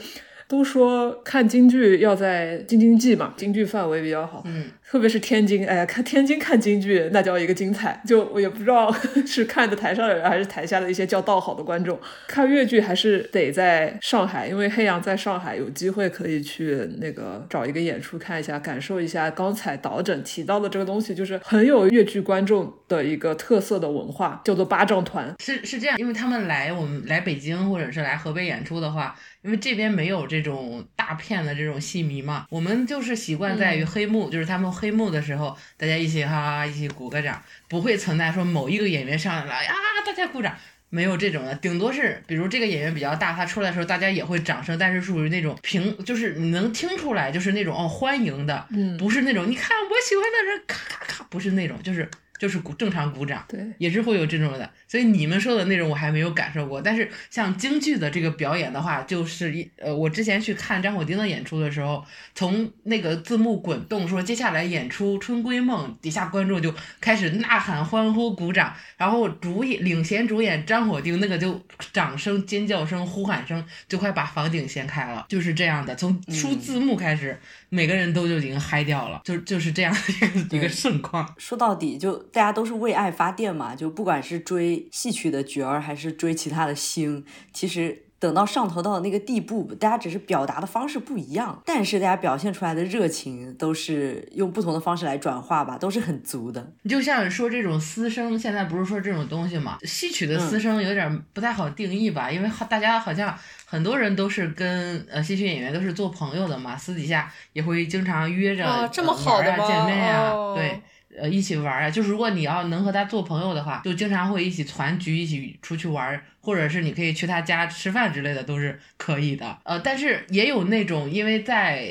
[0.47, 4.43] 都说看京剧要在京津冀嘛，京剧范围比较好。
[4.43, 8.01] 嗯，特别是天津，哎呀，看天津看京剧那叫一个精彩。
[8.05, 8.93] 就我也不知道
[9.25, 11.97] 是看的台上的人还是台下的一些叫道好的观众。
[12.27, 25.33] 看越剧还是得在上海，因为黑羊在上海，有机会可以去那个找一个演出看一下，感受一下刚才导诊提到的这个东西，就是很有越剧观众的一个特色的文化，叫做八丈团。
[25.39, 29.15] 是是这样，因为他们来我们来北京或者是来河北演出的话。
[29.43, 37.39] 因为这边没有这种大片的这种戏迷嘛，我们就是习惯在于黑幕，就是他们黑幕的时候，大家一起哈哈一起鼓个掌，
[37.69, 40.57] 不会存在说某一个演员上来了呀，大家鼓掌，
[40.89, 48.67] 没有这种的，顶多是比如这个演员比较大，他出来的时候大家也会掌声，但是属于那种平，就是你能听出来就是那种哦欢迎的，
[48.97, 52.09] 不是那种你看我喜欢的人咔咔咔，不是那种，就是。
[52.41, 54.67] 就是鼓正常鼓掌，对，也是会有这种的。
[54.87, 56.81] 所以你们说的那种我还没有感受过。
[56.81, 75.95] 但是像京剧的这个表演的话，就是一呃，我之前去看张火丁的演出的时候，从那个字幕滚动说接下来演出《春闺梦》，底下观众就开始呐喊、欢呼、鼓掌，然后主演领衔主演张火丁那个就掌声、尖叫声、呼喊声就快把房顶掀开了，就是这样的。
[75.95, 77.39] 从出字幕开始，
[77.73, 81.33] 每个人都就已经嗨掉了，就就是这样的一个一个盛况。
[81.37, 82.21] 说到底就。
[82.31, 96.71] 大家都是为爱发电嘛，就不管是追戏曲的角儿，还是追其他的星，其实等到上头到那个地步，大家只是表达的方式不一样，但是大家表现出来的热情都是用不同的方式来转化吧，都是很足的。
[96.83, 110.79] 你就像说这种私生，现在不是说这种东西嘛，戏曲的私生有点不太好定义吧，因为大家好像很多人都是跟呃戏曲演员都是做朋友的嘛，私底下也会经常约着玩啊、见面呀，对。
[111.19, 119.59] 呃，一起玩啊，就是如果你要能和他做朋友的话，就经常会一起团局，一起出去玩，或者是你可以去他家吃饭之类的，都是可以的。
[119.65, 121.85] 呃，但是也有那种，因为在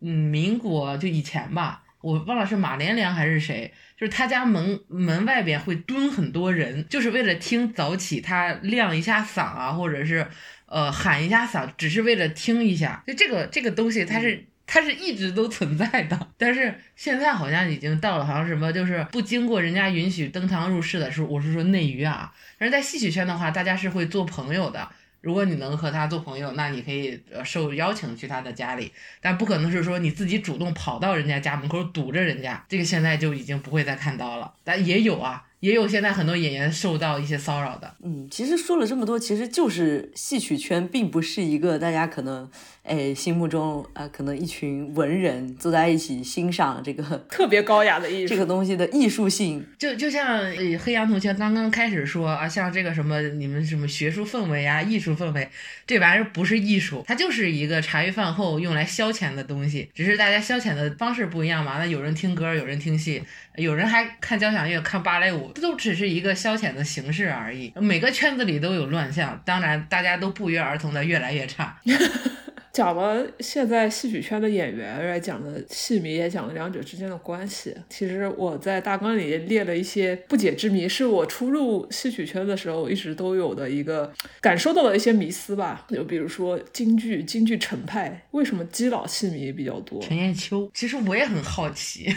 [0.00, 10.26] 嗯民国就以前吧，我忘了是马连良还是谁，就是他家门门外边会蹲很多人，就是为了听早起他亮一下嗓啊，或者是
[10.66, 13.02] 呃喊一下嗓，只是为了听一下。
[13.06, 14.46] 就这个这个东西，它是。
[14.66, 22.32] 它是一直都存在的，但是现在好像已经到了，好像什么就是不经过人家允许登堂入室的时候，我是说内娱啊。
[22.58, 24.88] 但是在戏曲圈的话，大家是会做朋友的。
[25.20, 34.54] 如果你能和他做朋友，那你可以呃受邀请去他的家里，但不可能是说你自己主动跑到人家家门口堵着人家，这个现在就已经不会再看到了。
[34.64, 35.44] 但也有啊。
[35.62, 37.94] 也有现在很多演员受到一些骚扰的。
[38.02, 42.50] 嗯，其实说了这么多，其实就是戏曲圈并不是一个大家可能
[42.82, 49.64] 哎心目中啊，可能一群文人坐在一起欣赏这个特别高雅的艺术这个东西的艺术性。
[49.78, 50.40] 就就像
[50.80, 55.48] 黑羊同学刚刚开始说啊，像这个什么你们什么学术氛围啊、艺术氛围，
[55.86, 61.78] 这玩意儿不是艺术，它就是一个茶余饭后用来消遣的东西，只是大家消遣的方式不一样嘛。
[61.78, 63.22] 那有人听歌，有人听戏。
[63.56, 67.72] 有人还看交响乐、看芭蕾舞，不都只是一个消遣的形式而已。
[67.76, 71.78] 每个圈子里都有乱象，当然大家都不约而同的越来越差。
[72.72, 77.76] 讲了现在戏曲圈的演员，来讲的戏迷，也讲了两者之间的关系。
[77.90, 85.86] 其实我在大纲里列了一些不解之谜，是我初入戏曲圈的时候一直都有的一个感受到的一些迷思吧。
[85.90, 90.00] 就比如说京剧，京剧程派为什么基佬戏迷比较多？
[90.00, 92.14] 陈艳秋，其实我也很好奇。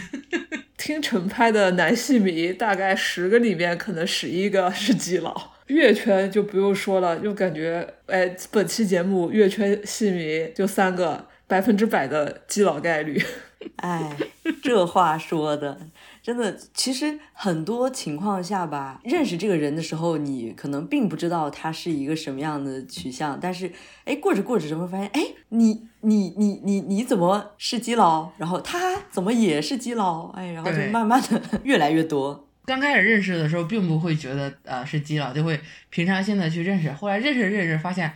[0.78, 5.52] 听程派的男戏迷，大概十个里面可能十一个是基佬。
[5.66, 13.20] 乐圈就不用说了，就感觉哎，本期节目乐圈戏迷就三个，百分之百的基佬概率。
[13.76, 14.16] 哎，
[14.62, 15.78] 这话说的。
[16.22, 23.72] 真的，其实很多情况下吧，认识这个人的时候，你可能并不知道他是一个什么样的取向，但是，
[24.04, 28.30] 哎，过着过着就会发现，哎，你你你你你怎么是基佬？
[28.38, 30.30] 然后他怎么也是基佬？
[30.36, 32.45] 哎，然后就慢慢的 越来越多。
[32.66, 35.58] 刚开始认识的时候，并不会觉得呃是基佬，就会
[35.88, 36.90] 平常心的去认识。
[36.92, 38.12] 后来认识认识，发现。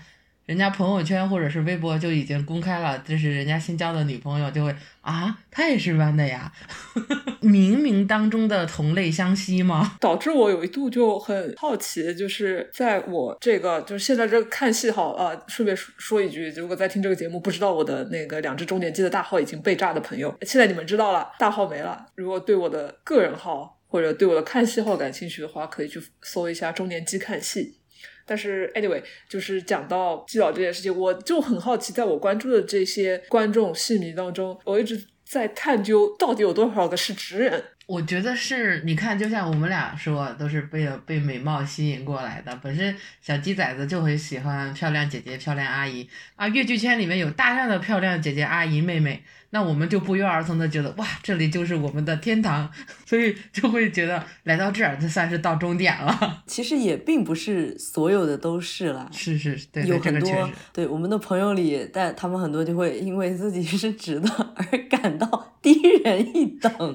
[0.46, 6.50] 人家朋友圈或者是微博就已经公开了，这是人家新交的女朋友，就会啊，他也是弯的呀，
[7.40, 9.96] 冥冥当中的同类相吸吗？
[10.00, 22.06] 导致我有一度就很好奇，就是在我这个就是现在这看戏好啊，顺便说说一句，如果在听这个节目不知道我的那个两只中年机的大号已经被炸的朋友，现在你们知道了，大号没了。
[22.16, 27.76] 如果对我的个人号或者对我的看戏号感兴趣的话，可以去搜一下中年机看戏。
[28.24, 37.64] 但是，anyway，就是讲到基佬这件事情，我就很好奇，在我关注的这些观众戏迷当中，我一直在探究到底有多少个是直人。
[37.86, 42.56] 我觉得是，你看，就像我们俩说，都是被被美貌吸引过来的。
[42.62, 49.24] 本身小鸡崽子就很喜欢漂亮姐姐、漂亮阿姨啊，越剧圈里面有大量的漂亮姐姐、阿姨、妹妹。
[49.52, 52.70] 那我们就不约而同的觉得哇，这里就是我们的天堂，
[53.04, 56.44] 所以就会觉得来到这儿就算是到终点了。
[56.46, 66.70] 其实也并不是所有的都是了，是是，对有很多对我们的朋友里，但他们很多就会因为自己是直的 而感到低人一等，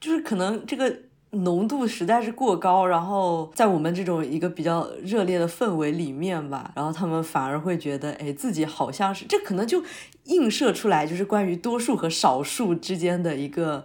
[0.00, 0.96] 就是可能这个。
[1.34, 9.82] 浓度实在是过高，然后在我们这种一个比较热烈的氛围里面吧，然后他们反而会觉得，哎，自己好像是这可能就
[10.24, 13.84] 映射出来，就是关于多数和少数之间的一个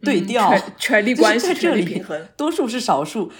[0.00, 3.32] 对调，权 力关系这里平衡，多数是少数，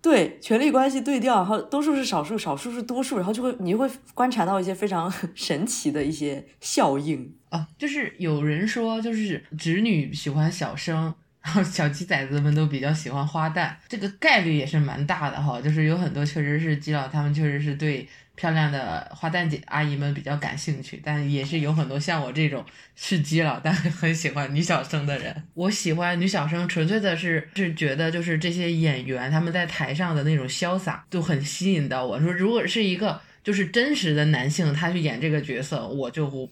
[0.00, 11.14] 对，权力关系对调，然后多数是少数，少数是多数，然后就会你就会观察到一些非常 神奇的一些效应啊，就是有人说，就是侄女喜欢小生。
[11.44, 15.60] 然后小鸡崽子们都比较喜欢花旦，这个概率也是蛮大的哈。
[15.60, 22.64] 就是有很多确实是基佬，他们确实是对漂亮的花旦姐阿姨们比较感兴趣，但也是有很多像我这种
[22.96, 25.36] 是基佬但很喜欢女小生的人。
[25.52, 32.18] 我喜欢女小生，纯粹的是是觉得就是这些演员他们在台上的那种潇洒就很吸引到我。
[32.18, 36.50] 说如果是一个就是真实的男性，他去演这个角色，我就不。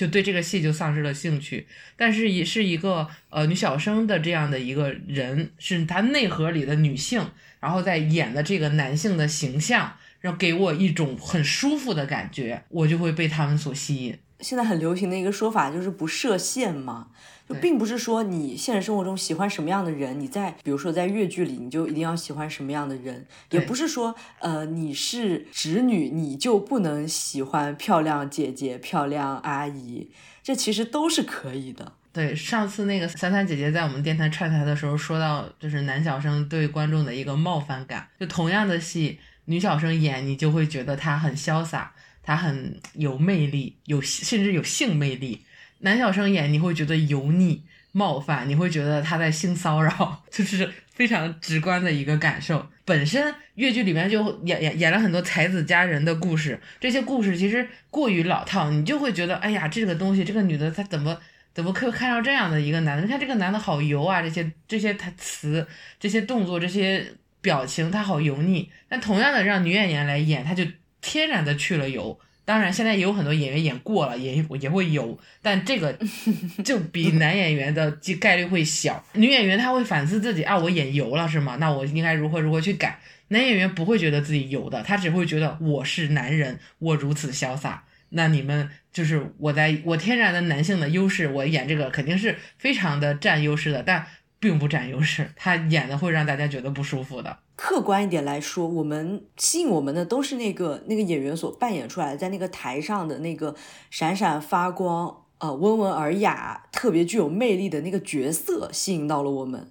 [0.00, 7.22] 就对这个戏就丧失了兴趣，但是也是一个呃女小生的这样的一个人，是她内核里的女性，
[7.60, 14.16] 然后在演的这个男性的形象，然后给我一种很舒服的感觉，我就会被他们所吸引。
[14.40, 17.08] 现在很流行的一个说法就是不设限嘛。
[17.48, 30.12] 就并不是说你现实生活中喜欢什么样的人，你在比如说在越剧里你就一定要喜欢什么样的人，也不是说呃你是直女你就不能喜欢漂亮姐姐、漂亮阿姨，
[30.44, 31.94] 这其实都是可以的。
[32.12, 41.92] 对，上次那个三三姐姐在我们电台串台的时候说到，就是男小生对观众的一个冒犯感，就同样的戏，女小生演你就会觉得她很潇洒，
[42.22, 45.44] 他很有魅力，有甚至有性魅力。
[45.80, 52.68] 男小生演你会觉得油腻、冒犯，你会觉得他在性骚扰， 就是非常直观的一个感受。
[52.84, 61.18] 本身越剧里面就演演演了很多才子佳人的故事，这些故事其实过于老套，你就会觉得，哎呀，这个东西，这个女的她怎么
[61.54, 63.02] 怎么可看到这样的一个男的？
[63.04, 65.66] 你看这个男的好油啊，这些这些他词、
[65.98, 67.06] 这些动作、这些
[67.40, 68.70] 表情，他好油腻。
[68.88, 70.64] 但同样的让女演员来演，他就
[71.00, 72.18] 天然的去了油。
[72.44, 75.96] 当然，现在也有很多演员演过了，也也会有，但这个
[76.64, 79.04] 就比男演员的几概率会小。
[79.12, 81.56] 女演员她会反思自己啊，我演油了是吗？
[81.60, 82.98] 那我应该如何如何去改？
[83.28, 87.84] 男演员不会觉得自己油的，他只会觉得我是男人，我如此潇洒。
[88.08, 94.04] 那你们就是我在我天然的男性的优势，我演这个肯定是非常的占优势的，但
[94.40, 97.38] 并不占优势，他演的会让大家觉得不舒服的。
[97.54, 103.54] 客观一点来说，我们吸引我们的都是那个那个演员所扮演出来，在那个台上的那个
[103.90, 109.70] 闪闪发光、呃温文尔雅、特别具有魅力的那个角色，吸引到了我们。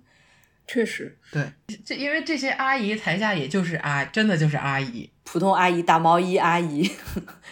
[0.68, 1.52] 确实，对，
[1.84, 6.88] 这因为这些阿姨台下也就是阿，真的就是阿姨，普通阿姨、打毛衣阿姨、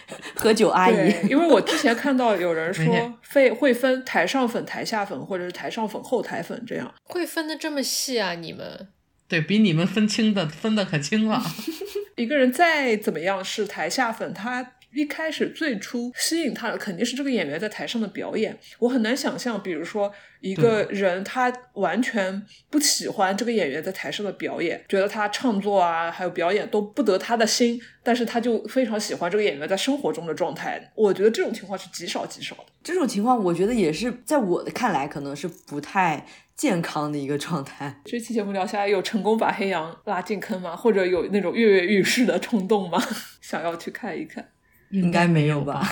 [0.36, 1.14] 喝酒阿姨。
[1.28, 2.84] 因为我之前看到有人说，
[3.32, 8.34] 会会分台上粉、台下粉，或者是台上粉、后台粉这样，会分的这么细啊？
[8.34, 8.88] 你们？
[9.28, 11.42] 对比你们分清的分的可清了。
[12.16, 18.58] 一个人再怎么样是台下粉，他一开始最初吸引他的肯定是这个演员在台上的表演。
[18.78, 30.90] 我很难想象，比如说一个人他完全不喜欢这个演员在台上的表演，觉得他唱作啊还有表演都不得他的心，但是他就非常喜欢这个演员在生活中的状态。
[30.94, 32.64] 我觉得这种情况是极少极少的。
[32.82, 36.26] 这种情况，我觉得也是在我的看来，可能是不太
[36.56, 38.00] 健康的一个状态。
[38.06, 40.74] 这期节目聊下来，有成功把黑羊拉进坑吗？
[40.74, 42.98] 或者有那种跃跃欲试的冲动吗？
[43.42, 44.48] 想要去看一看？
[44.90, 45.86] 应该没有吧？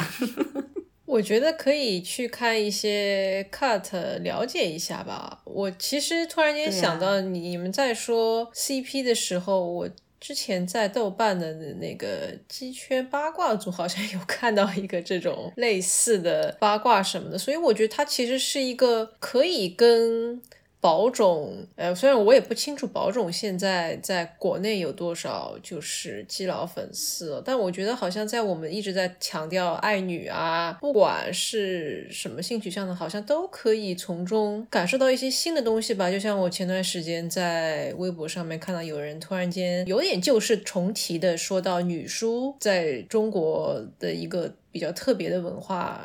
[1.06, 5.40] 我觉得可以去看一些 cut 了解一下吧。
[5.44, 9.88] 我其实突然间想到，你你们在说 CP 的时候，我
[10.20, 20.42] 之前在豆瓣的那个鸡圈八卦组好像有看到一个这种类似的八卦什么的，所以我觉得它其实是一个可以跟。
[20.86, 36.08] 宝冢，呃，虽然我也不清楚宝冢现在在国内有多少就是基佬粉丝，但我觉得好像在我们一直在强调爱女啊，不管是什么性取向的，好像都可以从中感受到一些新的东西吧。
[36.08, 44.54] 就像我前段时间在微博上面看到有人突然间有点旧事重提的说到女书在中国的一个。
[44.76, 46.02] 比较特别的文化，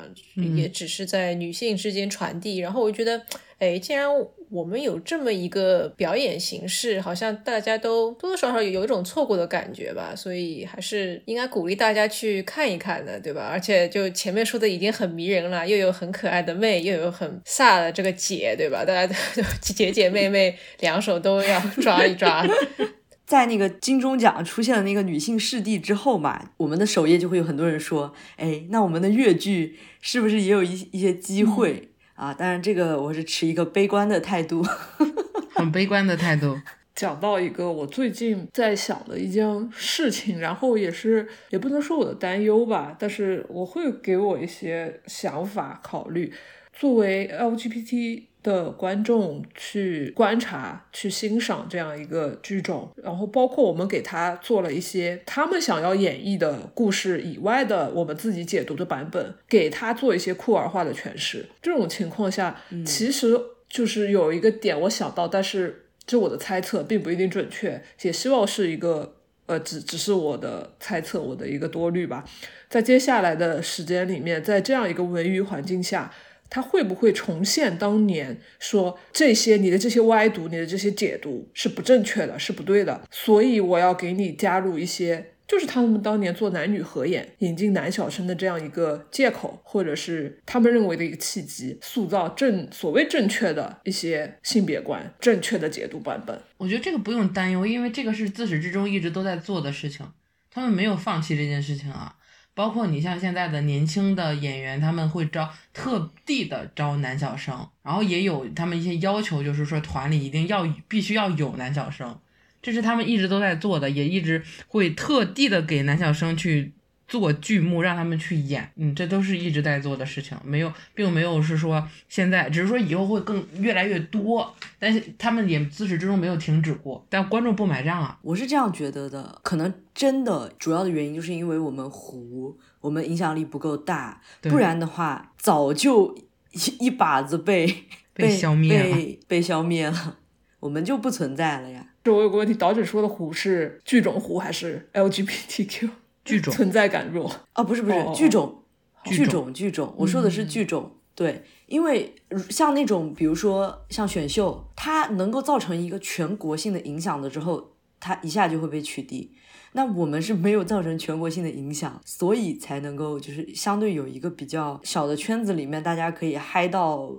[0.56, 2.60] 也只是在女性之间传递。
[2.60, 3.22] 然后我觉得，
[3.60, 4.08] 哎，既然
[4.52, 10.14] 我们有这么一个表演形式，好像大家都多多少少有有一种错过的感觉吧。
[10.14, 13.48] 所以还是应该鼓励大家去看一看的，对吧？
[13.50, 18.84] 而且就前面说的已经很迷人了，又有很可爱的妹，又有很飒的这个姐，对吧？
[18.84, 22.46] 大家都 姐姐妹妹两手都要抓一抓。
[23.26, 31.91] 在那个金钟奖出现了那个女性视帝之后嘛，我们的首页就会有很多人说，哎，那我们的越剧是不是也有一一些机会
[32.22, 32.32] 啊？
[32.32, 34.62] 当然，这个我是持一个悲观的态度，
[35.56, 36.56] 很悲观的态度。
[36.94, 46.32] 讲到一个我最近在想的一件事情，然后也是也不能说我的担忧吧，但是我会给我一些想法考虑。
[46.72, 48.24] 作为 LGBT。
[48.44, 61.46] 的观众去观察、去欣赏这样一个剧种，然后包括我们给他做了一些他们想要演绎的故事以外的我们自己解读的版本，给他做一些酷儿化的诠释。
[61.62, 63.40] 这种情况下，其实
[63.70, 69.14] 就是有一个点我想到，但是这我的猜测并不一定准确，也希望是一个
[69.46, 72.26] 呃，只只是我的猜测，我的一个多虑吧。
[72.68, 76.12] 在接下来的时间里面，在这样一个文娱环境下。
[76.52, 83.08] 他会不会重现当年说这些你的这些歪读，你的这些解读是不正确的，是不对的？
[83.10, 96.38] 所以我要给你加入一些，就是他们当年做男女合演、引进男小生的这样一个借口，或者是他们认为的一个契机，塑造正所谓正确的一些性别观、正确的解读版本。
[96.58, 100.06] 我觉得这个不用担忧，因为这个是自始至终一直都在做的事情，
[100.52, 102.18] 他们没有放弃这件事情啊。
[102.54, 112.20] 包括你像现在的年轻的演员，他们会招特地的招男小生，然后也有他们一些要求，就是说团里一定要必须要有男小生，
[112.62, 116.74] 这是他们一直都在做的，也一直会特地的给男小生去。
[117.12, 136.18] 做剧目让他们去演，嗯，这都是一直在做的事情，没有，并没有是说现在，只是说以后会更越来越多，但是他们也自始至终没有停止过，但观众不买账啊，我是这样觉得的，可能真的主要的原因就是因为我们糊，我们影响力不够大，不然的话早就
[136.52, 137.84] 一一把子被
[138.16, 140.18] 被消灭了，被被消灭了，
[140.62, 141.86] 我们就不存在了呀。
[142.02, 145.90] 这我有个问题，导演说的糊是剧种糊还是 LGBTQ？
[146.32, 148.64] 剧种存在感弱啊，不是不是剧种，
[149.04, 150.90] 剧种剧种，我说的是剧种。
[151.14, 152.16] 对，因为
[152.50, 159.28] 像那种，比如说像选秀，它能够造成一个全国性的影响的之后，它一下就会被取缔。
[159.74, 167.14] 那我们是没有造成全国性的影响，所以才能够就是相对有一个比较小的圈子里面，大家可以嗨到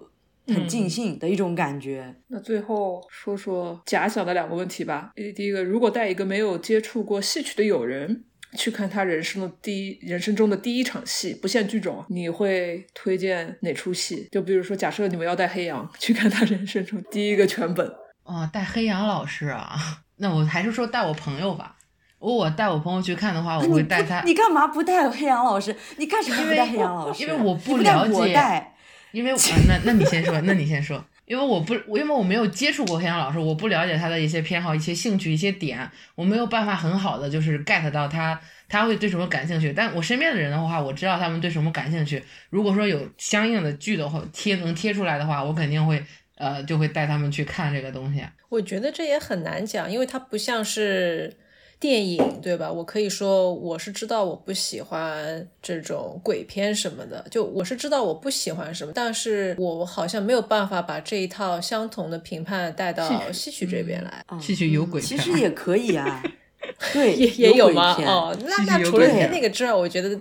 [0.46, 2.16] 很尽兴的一种感觉。
[2.28, 5.12] 那最后说说假想的两个问题吧。
[5.36, 8.24] 第一个，如果带一个没有接触过戏曲的友人。
[8.56, 14.28] 去看他人生的第一人生中的第一场戏，不限剧种，你会推荐哪出戏？
[14.30, 17.86] 就比如说，假设你们要带黑羊去看他人生中第一个全本，
[18.24, 19.76] 哦，带黑羊老师啊，
[20.18, 21.76] 那我还是说带我朋友吧。
[22.18, 24.22] 如果我带我朋友去看的话，我会带他。
[24.22, 25.74] 你干嘛不带黑羊老师？
[25.96, 27.24] 你干什么不带黑羊老师？
[27.24, 28.32] 因为我不了解。
[28.32, 28.76] 带。
[29.10, 29.34] 因为
[29.68, 31.04] 那那你先说，那你先说。
[31.24, 39.72] 因为我不，因为我没有接触过黑羊老师，我不了解他的一些偏好、一些兴趣、一些点，我没有办法很好的就是 get 到他他会对什么感兴趣。
[39.72, 42.22] 但我身边的人的话，我知道他们对什么感兴趣。
[42.50, 46.04] 如果说有相应的剧的话，贴能贴出来的话，我肯定会
[46.36, 48.22] 呃就会带他们去看这个东西。
[48.48, 51.36] 我觉得这也很难讲，因为它不像是。
[51.82, 52.70] 电影，对吧？
[52.70, 64.24] 我可以说我是知道我不喜欢这种鬼片什么的，就我是知道我不喜欢什么，但是我好像没有办法把这一套相同的评判带到戏曲这边来。
[64.30, 66.22] 嗯戏曲有鬼片其实也可以啊。
[66.92, 67.96] 对，也也有有吗？
[68.06, 70.16] 哦，那那除了那个之外，我觉得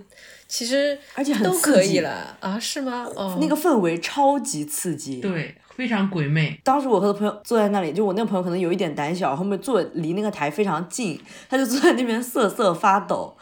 [0.48, 2.58] 其实而且很都刺激可以了啊？
[2.58, 3.06] 是吗？
[3.14, 5.20] 哦，那个氛围超级刺激。
[5.20, 6.60] 对，非常鬼魅。
[6.62, 13.36] 当时我和朋友坐在那里，就我那个朋友可能有一点胆小，后面坐离那个台非常近，他就坐在那边瑟瑟发抖，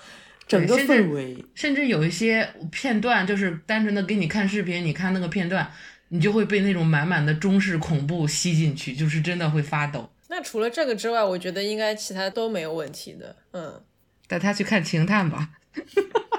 [0.47, 1.45] 整个氛围。
[1.55, 5.71] 甚至有一些片段，就是单纯的给你看视频，你看那个片段，
[6.09, 10.09] 你就会被那种满满的中式恐怖吸进去，就是真的会发抖。
[10.29, 13.35] 那除了这个之外，我觉得应该其他都没有问题的。
[13.53, 13.83] 嗯，
[14.29, 15.51] 带他去看《情探》吧。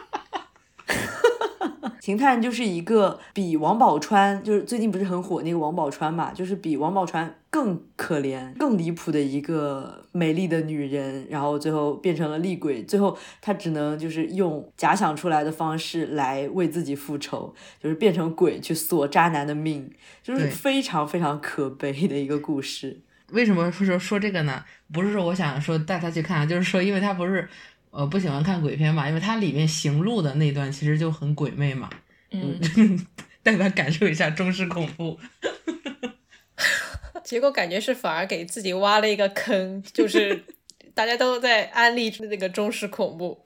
[2.02, 19.88] 秦探就是一个比王宝钏，就是最近不是很火那个王宝钏嘛，就是比王宝钏更可怜、更离谱的一个美丽的女人，然后最后变成了厉鬼，最后她只能就是用假想出来的方式来为自己复仇，就是变成鬼去索渣男的命，
[20.24, 23.02] 就是非常非常可悲的一个故事。
[23.32, 24.66] 为什么说说这个呢？
[24.92, 27.48] 不是说我想说带他去看，就是说因为他不是
[27.92, 31.90] 呃不喜欢看鬼片嘛，因为它里面行路的那段其实就很鬼魅嘛，
[32.32, 32.60] 嗯，
[33.44, 35.20] 带他感受一下中式恐怖。
[37.24, 40.44] 结果感觉是反而给自己挖了一个坑，就是
[40.94, 43.42] 大家都在安利那个中式恐怖。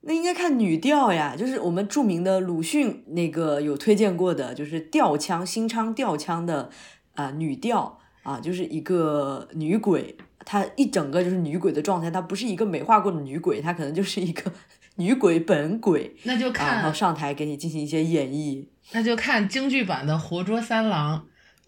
[0.00, 6.70] 那应该看女调呀，就是我们著名的鲁迅那个有推荐过的，就是吊腔新昌吊腔的
[7.14, 14.52] 啊、女调啊，就是一个女鬼，她一整个就是女鬼的状态，她不是一个美化过的女鬼，她可能就是一个
[14.96, 18.64] 女鬼本鬼啊，那就看、然后上台给你进行一些演绎。
[18.92, 21.18] 那就看京剧版的《活捉三郎》，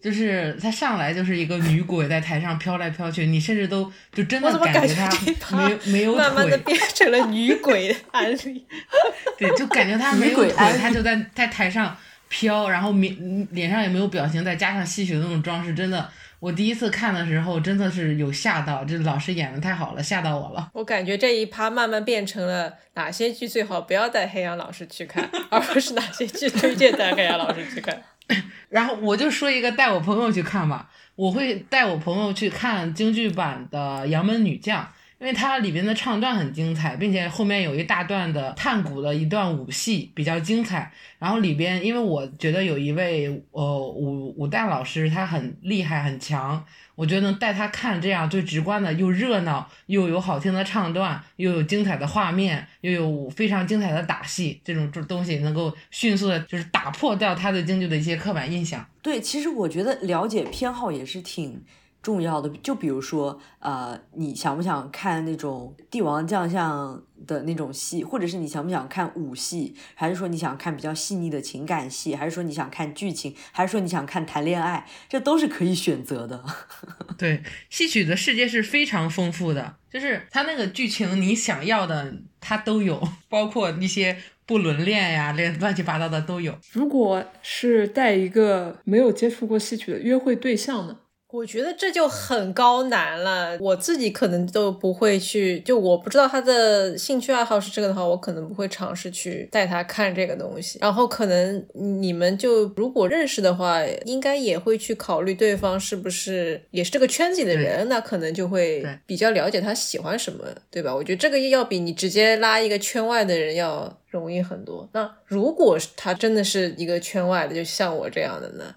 [0.03, 4.93] 就是她上来就是一个女鬼在台上飘来飘去，你甚至都就真的感觉
[5.39, 8.65] 她没有没有慢慢的腿，变成了女鬼的安利？
[9.39, 11.95] 对，就感觉她没有腿，她就在在台上
[12.29, 16.07] 飘，然后面脸上也没有表情，再加上戏曲的那种装饰，真的，
[16.45, 20.69] 我第一次看的时候真的是有吓到，这老师演的太好了，吓到我了。
[20.73, 27.99] 我感觉这一趴慢慢变成了哪些剧最好不要带黑羊老师去看，而不是哪些剧推荐带黑羊老师去看。
[28.69, 34.83] 然后我就说一个带我朋友去看吧，我会带我朋友去看京剧版的《杨门女将》，
[35.17, 40.91] 因为它里面的唱段很精彩，并且后面有一大段的探古的一段武戏比较精彩。
[41.17, 46.63] 然后里边，因为我觉得有一位呃武武旦老师，他很厉害很强，
[46.95, 58.85] 我觉得能带他看这样最直观的，又热闹又有好听的唱段，又有精彩的画面，又有非常精彩的打戏，这种这东西能够迅速的就是打破掉他对京剧的一些刻板印象。
[59.01, 61.63] 对，其实我觉得了解偏好也是挺
[62.05, 62.47] 重要的。
[62.61, 76.45] 就比如说，呃，你想不想看那种帝王将相的那种戏，或者是你想不想看武戏，还是说你想看比较细腻的情感戏，还是说你想看剧情，还是说你想看谈恋爱，这都是可以选择的。
[77.17, 77.41] 对，
[77.71, 86.55] 戏曲的世界是非常丰富的，就是它那个剧情你想要的它都有，包括一些不伦恋呀、恋乱七八糟的都有。
[86.71, 90.99] 如果是带一个没有接触过戏曲的约会对象呢？
[91.35, 100.79] 我觉得这就很高难了，我自己可能都不会去，就我不知道他的兴趣爱好是这个的话，我可能不会尝试去带他看这个东西。
[100.81, 110.95] 然后可能你们就如果认识的话，应该也会去考虑对方是不是也是这个圈子里的人，那可能就会比较了解他喜欢什么，对吧？
[110.95, 114.87] 我觉得这个要比你直接拉一个圈外的人要容易很多。
[114.93, 118.73] 那如果他真的是一个圈外的，就像我这样的呢？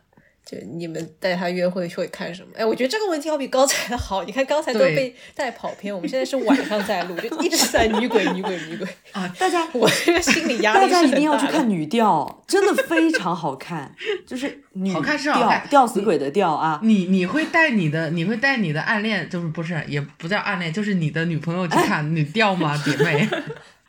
[0.50, 2.48] 就你们带他约会会看什么？
[2.56, 4.24] 哎，我觉得这个问题要比刚才的好。
[4.24, 8.88] 你看刚才都被带跑偏，我们现在是晚上在录，就一直在女鬼、女鬼、女鬼。
[9.12, 11.10] 啊，大家我这个心理压力是大家一。
[11.18, 13.92] 定要去看女调，真的非常好看，
[14.24, 16.80] 就是女好看是好调看吊死鬼的吊啊。
[16.82, 23.28] 你你会带你的你会带你的暗恋，就是不是也不叫暗恋，就是你的女朋友去看女调吗，姐妹？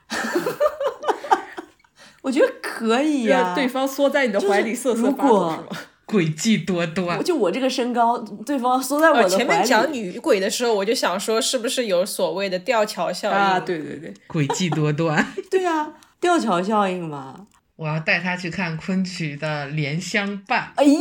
[2.22, 5.68] 我觉得可以呀、让对方缩在你的怀里瑟瑟发抖是吗？
[6.10, 9.64] 诡计多端，就我这个身高，对方缩在我呃，的前面。
[9.64, 13.36] 讲女鬼的时候，我就想说，是不是有所谓的吊桥效应？
[13.36, 15.24] 啊，对对对，诡计多端。
[15.52, 17.46] 对啊，吊桥效应嘛。
[17.76, 20.92] 我要带他去看昆曲的《莲香伴哎呦，》，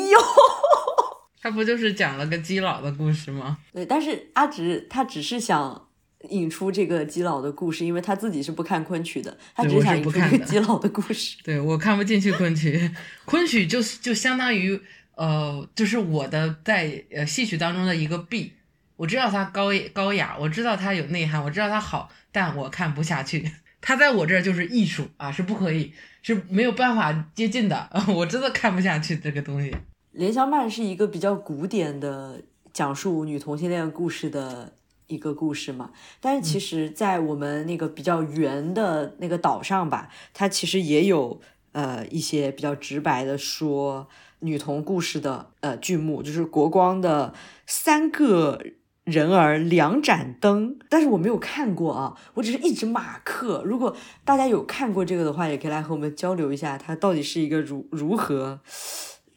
[1.40, 3.56] 他不就是讲了个基佬的故事吗？
[3.72, 5.87] 对，但是阿直他只是想
[6.30, 11.36] 引出这个基佬的故事，因为他自己是不看昆曲的，他只想引出这个基佬的故事。
[11.44, 12.90] 对我看不进去昆曲，
[13.24, 14.80] 昆曲就是就相当于
[15.14, 18.52] 呃，就是我的在呃戏曲当中的一个弊，
[18.96, 23.50] 我知道它高高雅，我知道它有内涵，我知道它好，但我看不下去。
[23.80, 27.88] 它在我这儿就是艺术啊，是不可以，是没有办法接近的。
[28.12, 29.72] 我真的看不下去这个东西。
[30.12, 34.72] 莲香漫是一个比较古典的讲述女同性恋故事的
[35.08, 35.90] 一个故事嘛，
[36.20, 41.40] 但是其实，在我们那个比较圆的那个岛上吧，它其实也有
[41.72, 47.34] 呃一些比较直白的说女童故事的呃剧目，就是国光的
[47.66, 48.62] 三个。
[49.08, 53.62] 人儿两盏灯，但是我没有看过啊，我只是一直马克。
[53.64, 58.60] 如果大家有看过这个的话，也可以来和我们交流一下，它到底是一个如如何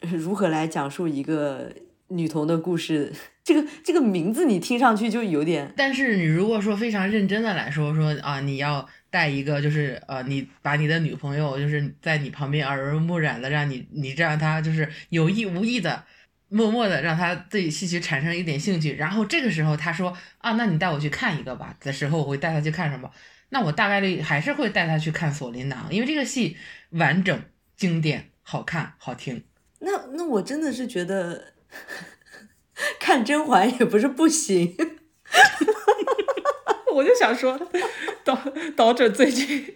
[0.00, 1.72] 如何来讲述一个
[2.08, 3.14] 女童的故事。
[3.44, 16.04] 这个这个名字你听上去就有点，但是你如果说非常认真的来说说啊，你要带一个就是呃，你把你的女朋友就是在你旁边耳濡目染的，让你你这样她就是有意无意的。
[16.54, 21.74] 默默的让他对戏曲产生一点兴趣，然后这个时候他说啊，那你带我去看一个吧。
[21.80, 23.10] 的时候我会带他去看什么？
[23.48, 26.58] 那我大概率还是会带他去看《锁麟囊》，因为这个戏
[26.90, 27.42] 完整、
[27.74, 29.42] 经典、好看、好听。
[29.78, 31.54] 那那我真的是觉得
[32.98, 34.76] 看甄嬛也不是不行。
[36.94, 37.58] 我就想说，
[38.24, 38.38] 导
[38.76, 39.74] 导者最近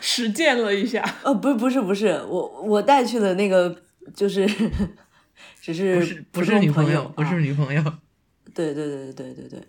[0.00, 1.02] 实践了一下。
[1.22, 3.82] 呃，不，不是，不是，我我带去的那个
[4.14, 4.48] 就是。
[5.62, 7.82] 只是不是女朋友，不是女朋友。
[8.54, 9.68] 对对对对对对对，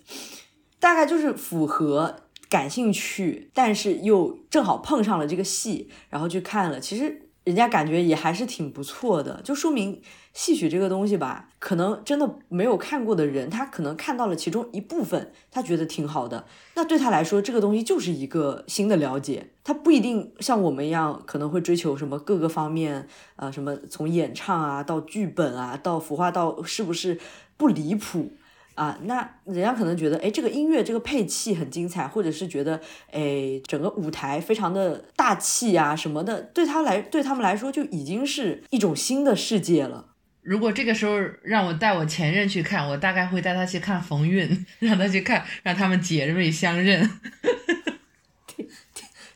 [0.80, 2.15] 大概就是符合
[2.49, 6.80] 感兴趣，但是又正好碰上了这个戏，然后去看了。
[6.80, 10.01] 其实人家感觉也还是挺不错的，就说明
[10.34, 16.45] 戏曲这个东西吧，可能真的没有看过的人，他可能看到了其中一部分，他觉得挺好的。
[16.75, 19.49] 那对他来说，这个东西就是一个新的了解。
[19.63, 27.19] 他不一定像我们一样，可能会追求什么各个方面，呃，什么从演唱啊到剧本啊到服化到是不是
[27.57, 28.32] 不离谱
[28.75, 28.97] 啊？
[29.03, 32.79] 那人家可能觉得，哎，这个音乐这个配器很精彩，或者是觉得，
[33.11, 40.07] 哎，整个舞台非常的大气啊什么的，对他来对他们来说就已经是一种新的世界了。
[40.41, 47.07] 如果这个时候让我带我前任去看，我大概会带他去看冯韵，让他去看，让他们姐妹相认。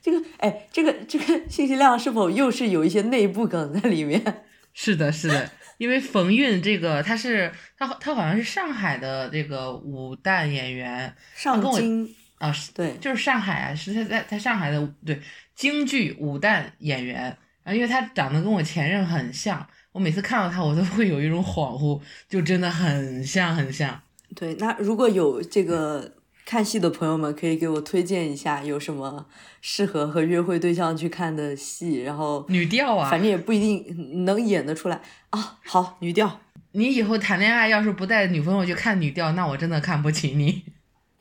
[0.02, 4.22] 这个，哎，这个这个信息量是否又是有一些内部梗在里面？
[4.74, 15.20] 是的，是的，因为冯韵这个他是他他好像是上海的这个武旦演员，上京啊，对，就是上海啊，是他在在上海的对
[15.56, 19.66] 京剧武旦演员啊，因为他长得跟我前任很像。
[19.96, 23.98] 我每次看到他，我都会有一种恍惚，就真的很像很像。
[24.36, 26.12] 对，那如果有这个
[26.46, 29.26] 看戏的朋友们，可以给我推荐一下有什么
[29.62, 35.60] 适合和约会对象去看的戏，然后女调啊，反正也不一定能演得出来啊。
[35.64, 36.42] 好，女调，
[36.74, 40.64] 你以后谈恋爱要是不带女朋友去看女调，那我真的看不起你。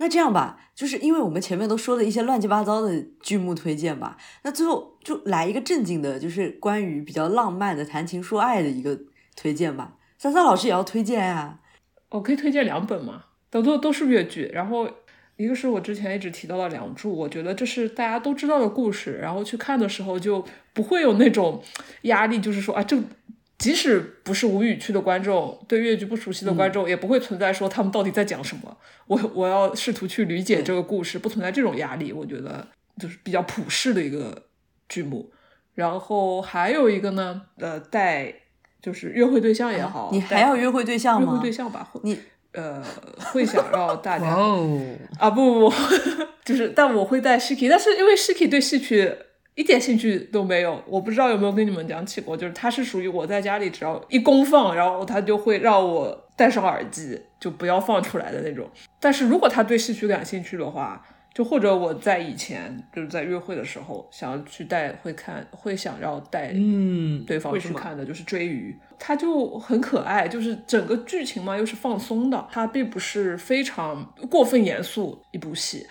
[0.05, 8.99] 那这样吧，就是因为我们前面都说了一些乱七八糟的剧目推荐吧，那最后就来一个正经的，就是关于比较浪漫的谈情说爱的一个
[9.35, 9.95] 推荐吧。
[10.19, 11.59] 三三老师也要推荐啊，
[12.11, 14.87] 我可以推荐两本嘛，都都都是越剧，然后
[15.39, 20.45] 一个是我之前一直提到的《梁祝》，我觉得这是大家都知道的故事，然后去看的时候就
[20.75, 21.63] 不会有那种
[22.03, 22.99] 压力，就是说啊这。
[23.57, 28.77] 即使不是无语区的观众，对粤剧不熟悉的观众，也不会存在说他们到底在讲什么。
[29.07, 32.13] 我我要试图去理解这个故事，不存在这种压力。
[32.13, 32.67] 我觉得
[33.01, 34.47] 就是比较普世的一个
[34.89, 35.31] 剧目。
[35.75, 38.35] 然后还有一个呢，呃，带
[38.83, 41.33] 就是约会对象也好，你还要约会对象吗？
[41.33, 42.19] 约会对象吧，你
[42.53, 42.83] 呃
[43.33, 44.79] 会想让大家 哦
[45.19, 45.75] 啊不不，
[46.45, 49.17] 就是但我会带 Shiki，但是因为 Shiki 对戏曲。
[49.55, 58.69] 一点兴趣都没有，我不知道有没有跟你们讲起过，就是它是属于我在家里只要一公放，然后它就会让我戴上耳机，就不要放出来的那种。
[58.99, 75.87] 但是如果他对戏曲感兴趣的话，就或者我在以前就是在约会的时候想要去带会看，会想要带嗯对方去看的，就是追鱼，它就很可爱，就是整个剧情嘛又是放松的，它并不是非常过分严肃一部戏。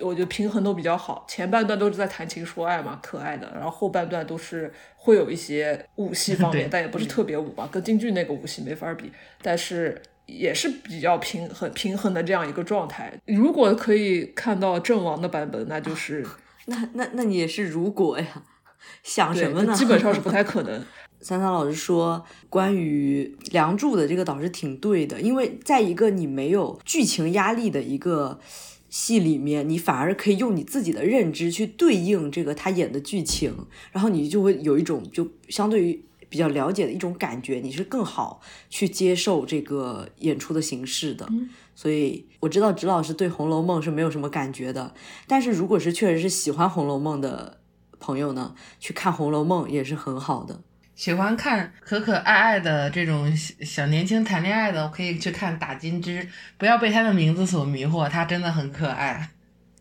[0.00, 9.10] 我觉得平衡都比较好，前半段都是在谈情说爱嘛，可爱的，然后后半段都是会有一些武戏方面，但也不是特别武吧，跟京剧那个武戏没法比，
[9.42, 13.12] 但是也是比较平衡平衡的这样一个状态。
[13.26, 16.24] 如果可以看到阵亡的版本，那就是
[16.66, 18.44] 那那那你也是如果呀，
[19.02, 19.74] 想什么呢？
[19.74, 20.84] 基本上是不太可能。
[21.20, 28.38] 三三老师说，关于《梁祝》的这个倒是挺对的，因为在一个你没有剧情压力的一个。
[28.88, 33.54] 戏里面，你反而可以用你自己的认知去对应这个他演的剧情，
[33.92, 41.28] 然后你就会有一种就相对于比较了解的一种感觉，你是更好去接受这个演出的形式的。
[41.74, 44.94] 所以我知道直老师对《红楼梦》是没有什么感觉的，
[45.26, 47.60] 但是如果是确实是喜欢《红楼梦》的
[48.00, 50.60] 朋友呢，去看《红楼梦》也是很好的。
[50.98, 59.30] 喜欢看可可爱爱的这种小小年轻谈恋爱的，可以去看打金枝，不要被他的名字所迷惑，他真的很可爱。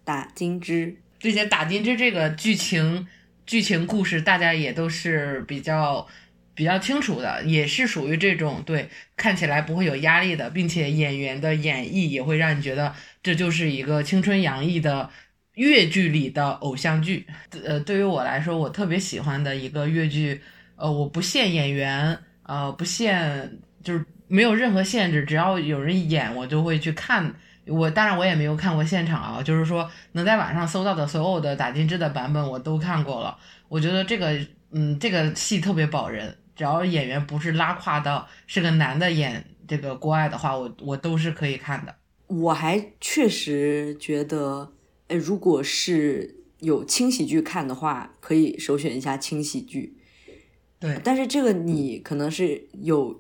[0.04, 3.08] 打金枝，这些打金枝这个剧情
[3.48, 6.08] 剧情故事，大家也都是比较
[6.54, 12.94] 比较清楚的，也是属于这种对看起来不会有压力的，并且演员的演绎也会让你觉得
[13.24, 15.10] 这就是一个青春洋溢的
[15.56, 17.26] 越剧里的偶像剧。
[17.66, 20.44] 呃，对于我来说，我特别喜欢的一个越剧。
[20.78, 27.36] 呃，我不限演员，呃，不限，就是没有任何限制，只要有人演，我就会去看。
[27.66, 33.38] 我当然我也没有看过现场啊，就是说能在网上搜到的所有的打金枝的版本我都看过了。
[33.68, 34.40] 我觉得这个，
[34.72, 41.94] 嗯，这个戏特别保人，只要演员不是拉胯到是个男的演这个郭爱的话，我我都是可以看的。
[42.28, 44.72] 我还确实觉得，
[45.10, 49.98] 哎，如果是有轻喜剧看的话，可以首选一下轻喜剧。
[50.80, 53.20] 对，但是这个你可能是有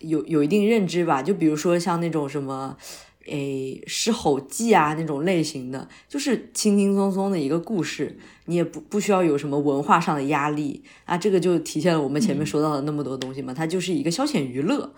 [0.00, 1.22] 有有一定认知吧？
[1.22, 2.76] 就比如说像那种什么，
[3.26, 11.16] 诶，《狮吼记》啊那种类型的，就是轻轻松松的一个故事，你也不不需要有什么文化上的压力啊。
[11.16, 14.92] 这个就体现了我们前面说到的那么多东西嘛，它就是一个消遣娱乐，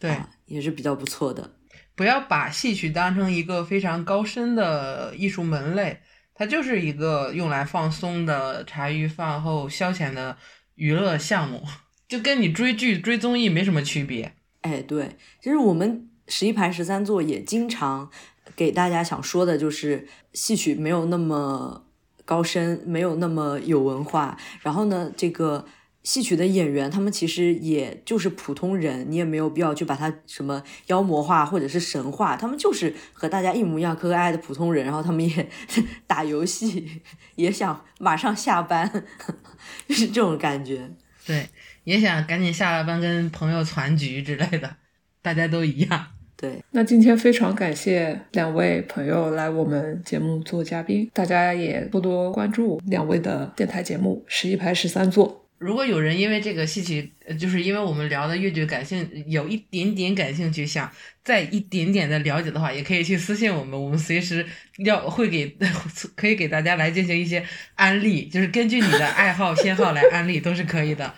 [0.00, 0.16] 对，
[0.46, 1.52] 也是比较不错的。
[1.94, 6.00] 不要把戏曲当成一个非常高深的艺术门类，
[6.34, 10.36] 它就是一个用来放松的茶余饭后消遣的。
[10.76, 11.62] 娱乐项目
[12.08, 14.34] 就跟你追剧、追综艺没什么区别。
[14.60, 18.10] 哎，对，其实我们十一排十三座也经常
[18.54, 21.84] 给大家想说的，就是戏曲没有那么
[22.24, 24.38] 高深，没有那么有文化。
[24.62, 25.66] 然后呢，这个
[26.06, 34.84] 戏曲的演员他们其实也就是普通人，你也没有必要去把他什么妖魔化或者是神化，他们就是和大家一模一样可可爱爱的普通人。
[34.84, 35.48] 然后他们也
[36.06, 37.02] 打游戏，
[37.34, 38.88] 也想马上下班。
[39.88, 40.88] 就是这种感觉，
[41.26, 41.48] 对，
[41.82, 44.76] 也想赶紧下了班跟朋友团局之类的，
[45.20, 46.06] 大家都一样。
[46.36, 55.42] 对，那今天非常感谢两位朋友来我们节目做嘉宾，大家也多多关注两位的电台节目《十一排十三座》。
[55.58, 60.90] 如果有人因为这个戏曲，就是因为我们聊的越剧感兴有一点点感兴趣，想
[61.24, 64.44] 再一点点的了解的话，也可以去私信我们，我们随时
[64.84, 65.56] 要会给
[66.14, 67.42] 可以给大家来进行一些
[67.74, 71.14] 安利，就是根据你的爱好偏好来安利都是可以的，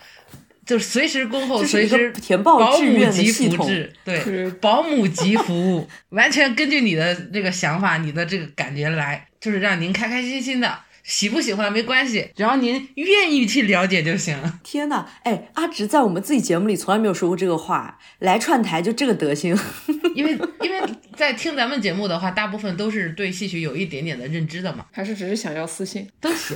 [0.65, 3.69] 就是随时恭候，随时填报保姆级服务，
[4.05, 10.79] 对，保姆级服务，完全根据你的这个想法，你的这个感觉来，就是让您开开心心的。
[11.09, 14.37] 喜不喜欢没关系，只要您愿意去了解就行。
[14.63, 19.57] 天呐，哎，阿直在我们自己节目里从来没有说过这个话，来串台就这个德行。
[20.15, 20.81] 因为 因为
[21.15, 26.55] 在听咱们节目的话，大部分都是对戏曲有一点点的认知的嘛，还是只是想要私信都行，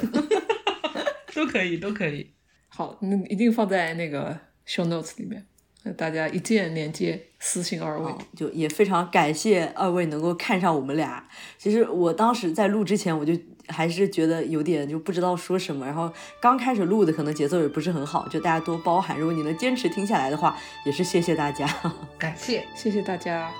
[1.34, 2.30] 都可以都可以。
[2.70, 4.38] 好，那一定放在那个
[4.68, 5.44] show notes 里面。
[5.98, 11.28] 大家一键连接私信二位，就也非常感谢二位能够看上我们俩。
[11.58, 13.34] 其实我当时在录之前，我就
[13.68, 15.86] 还是觉得有点就不知道说什么。
[15.86, 19.18] 然后刚开始录的可能节奏也不是很好，就大家多包涵。
[19.18, 21.68] 如果你能坚持听下来的话，也是谢谢大家，
[22.18, 23.52] 感谢谢谢大家。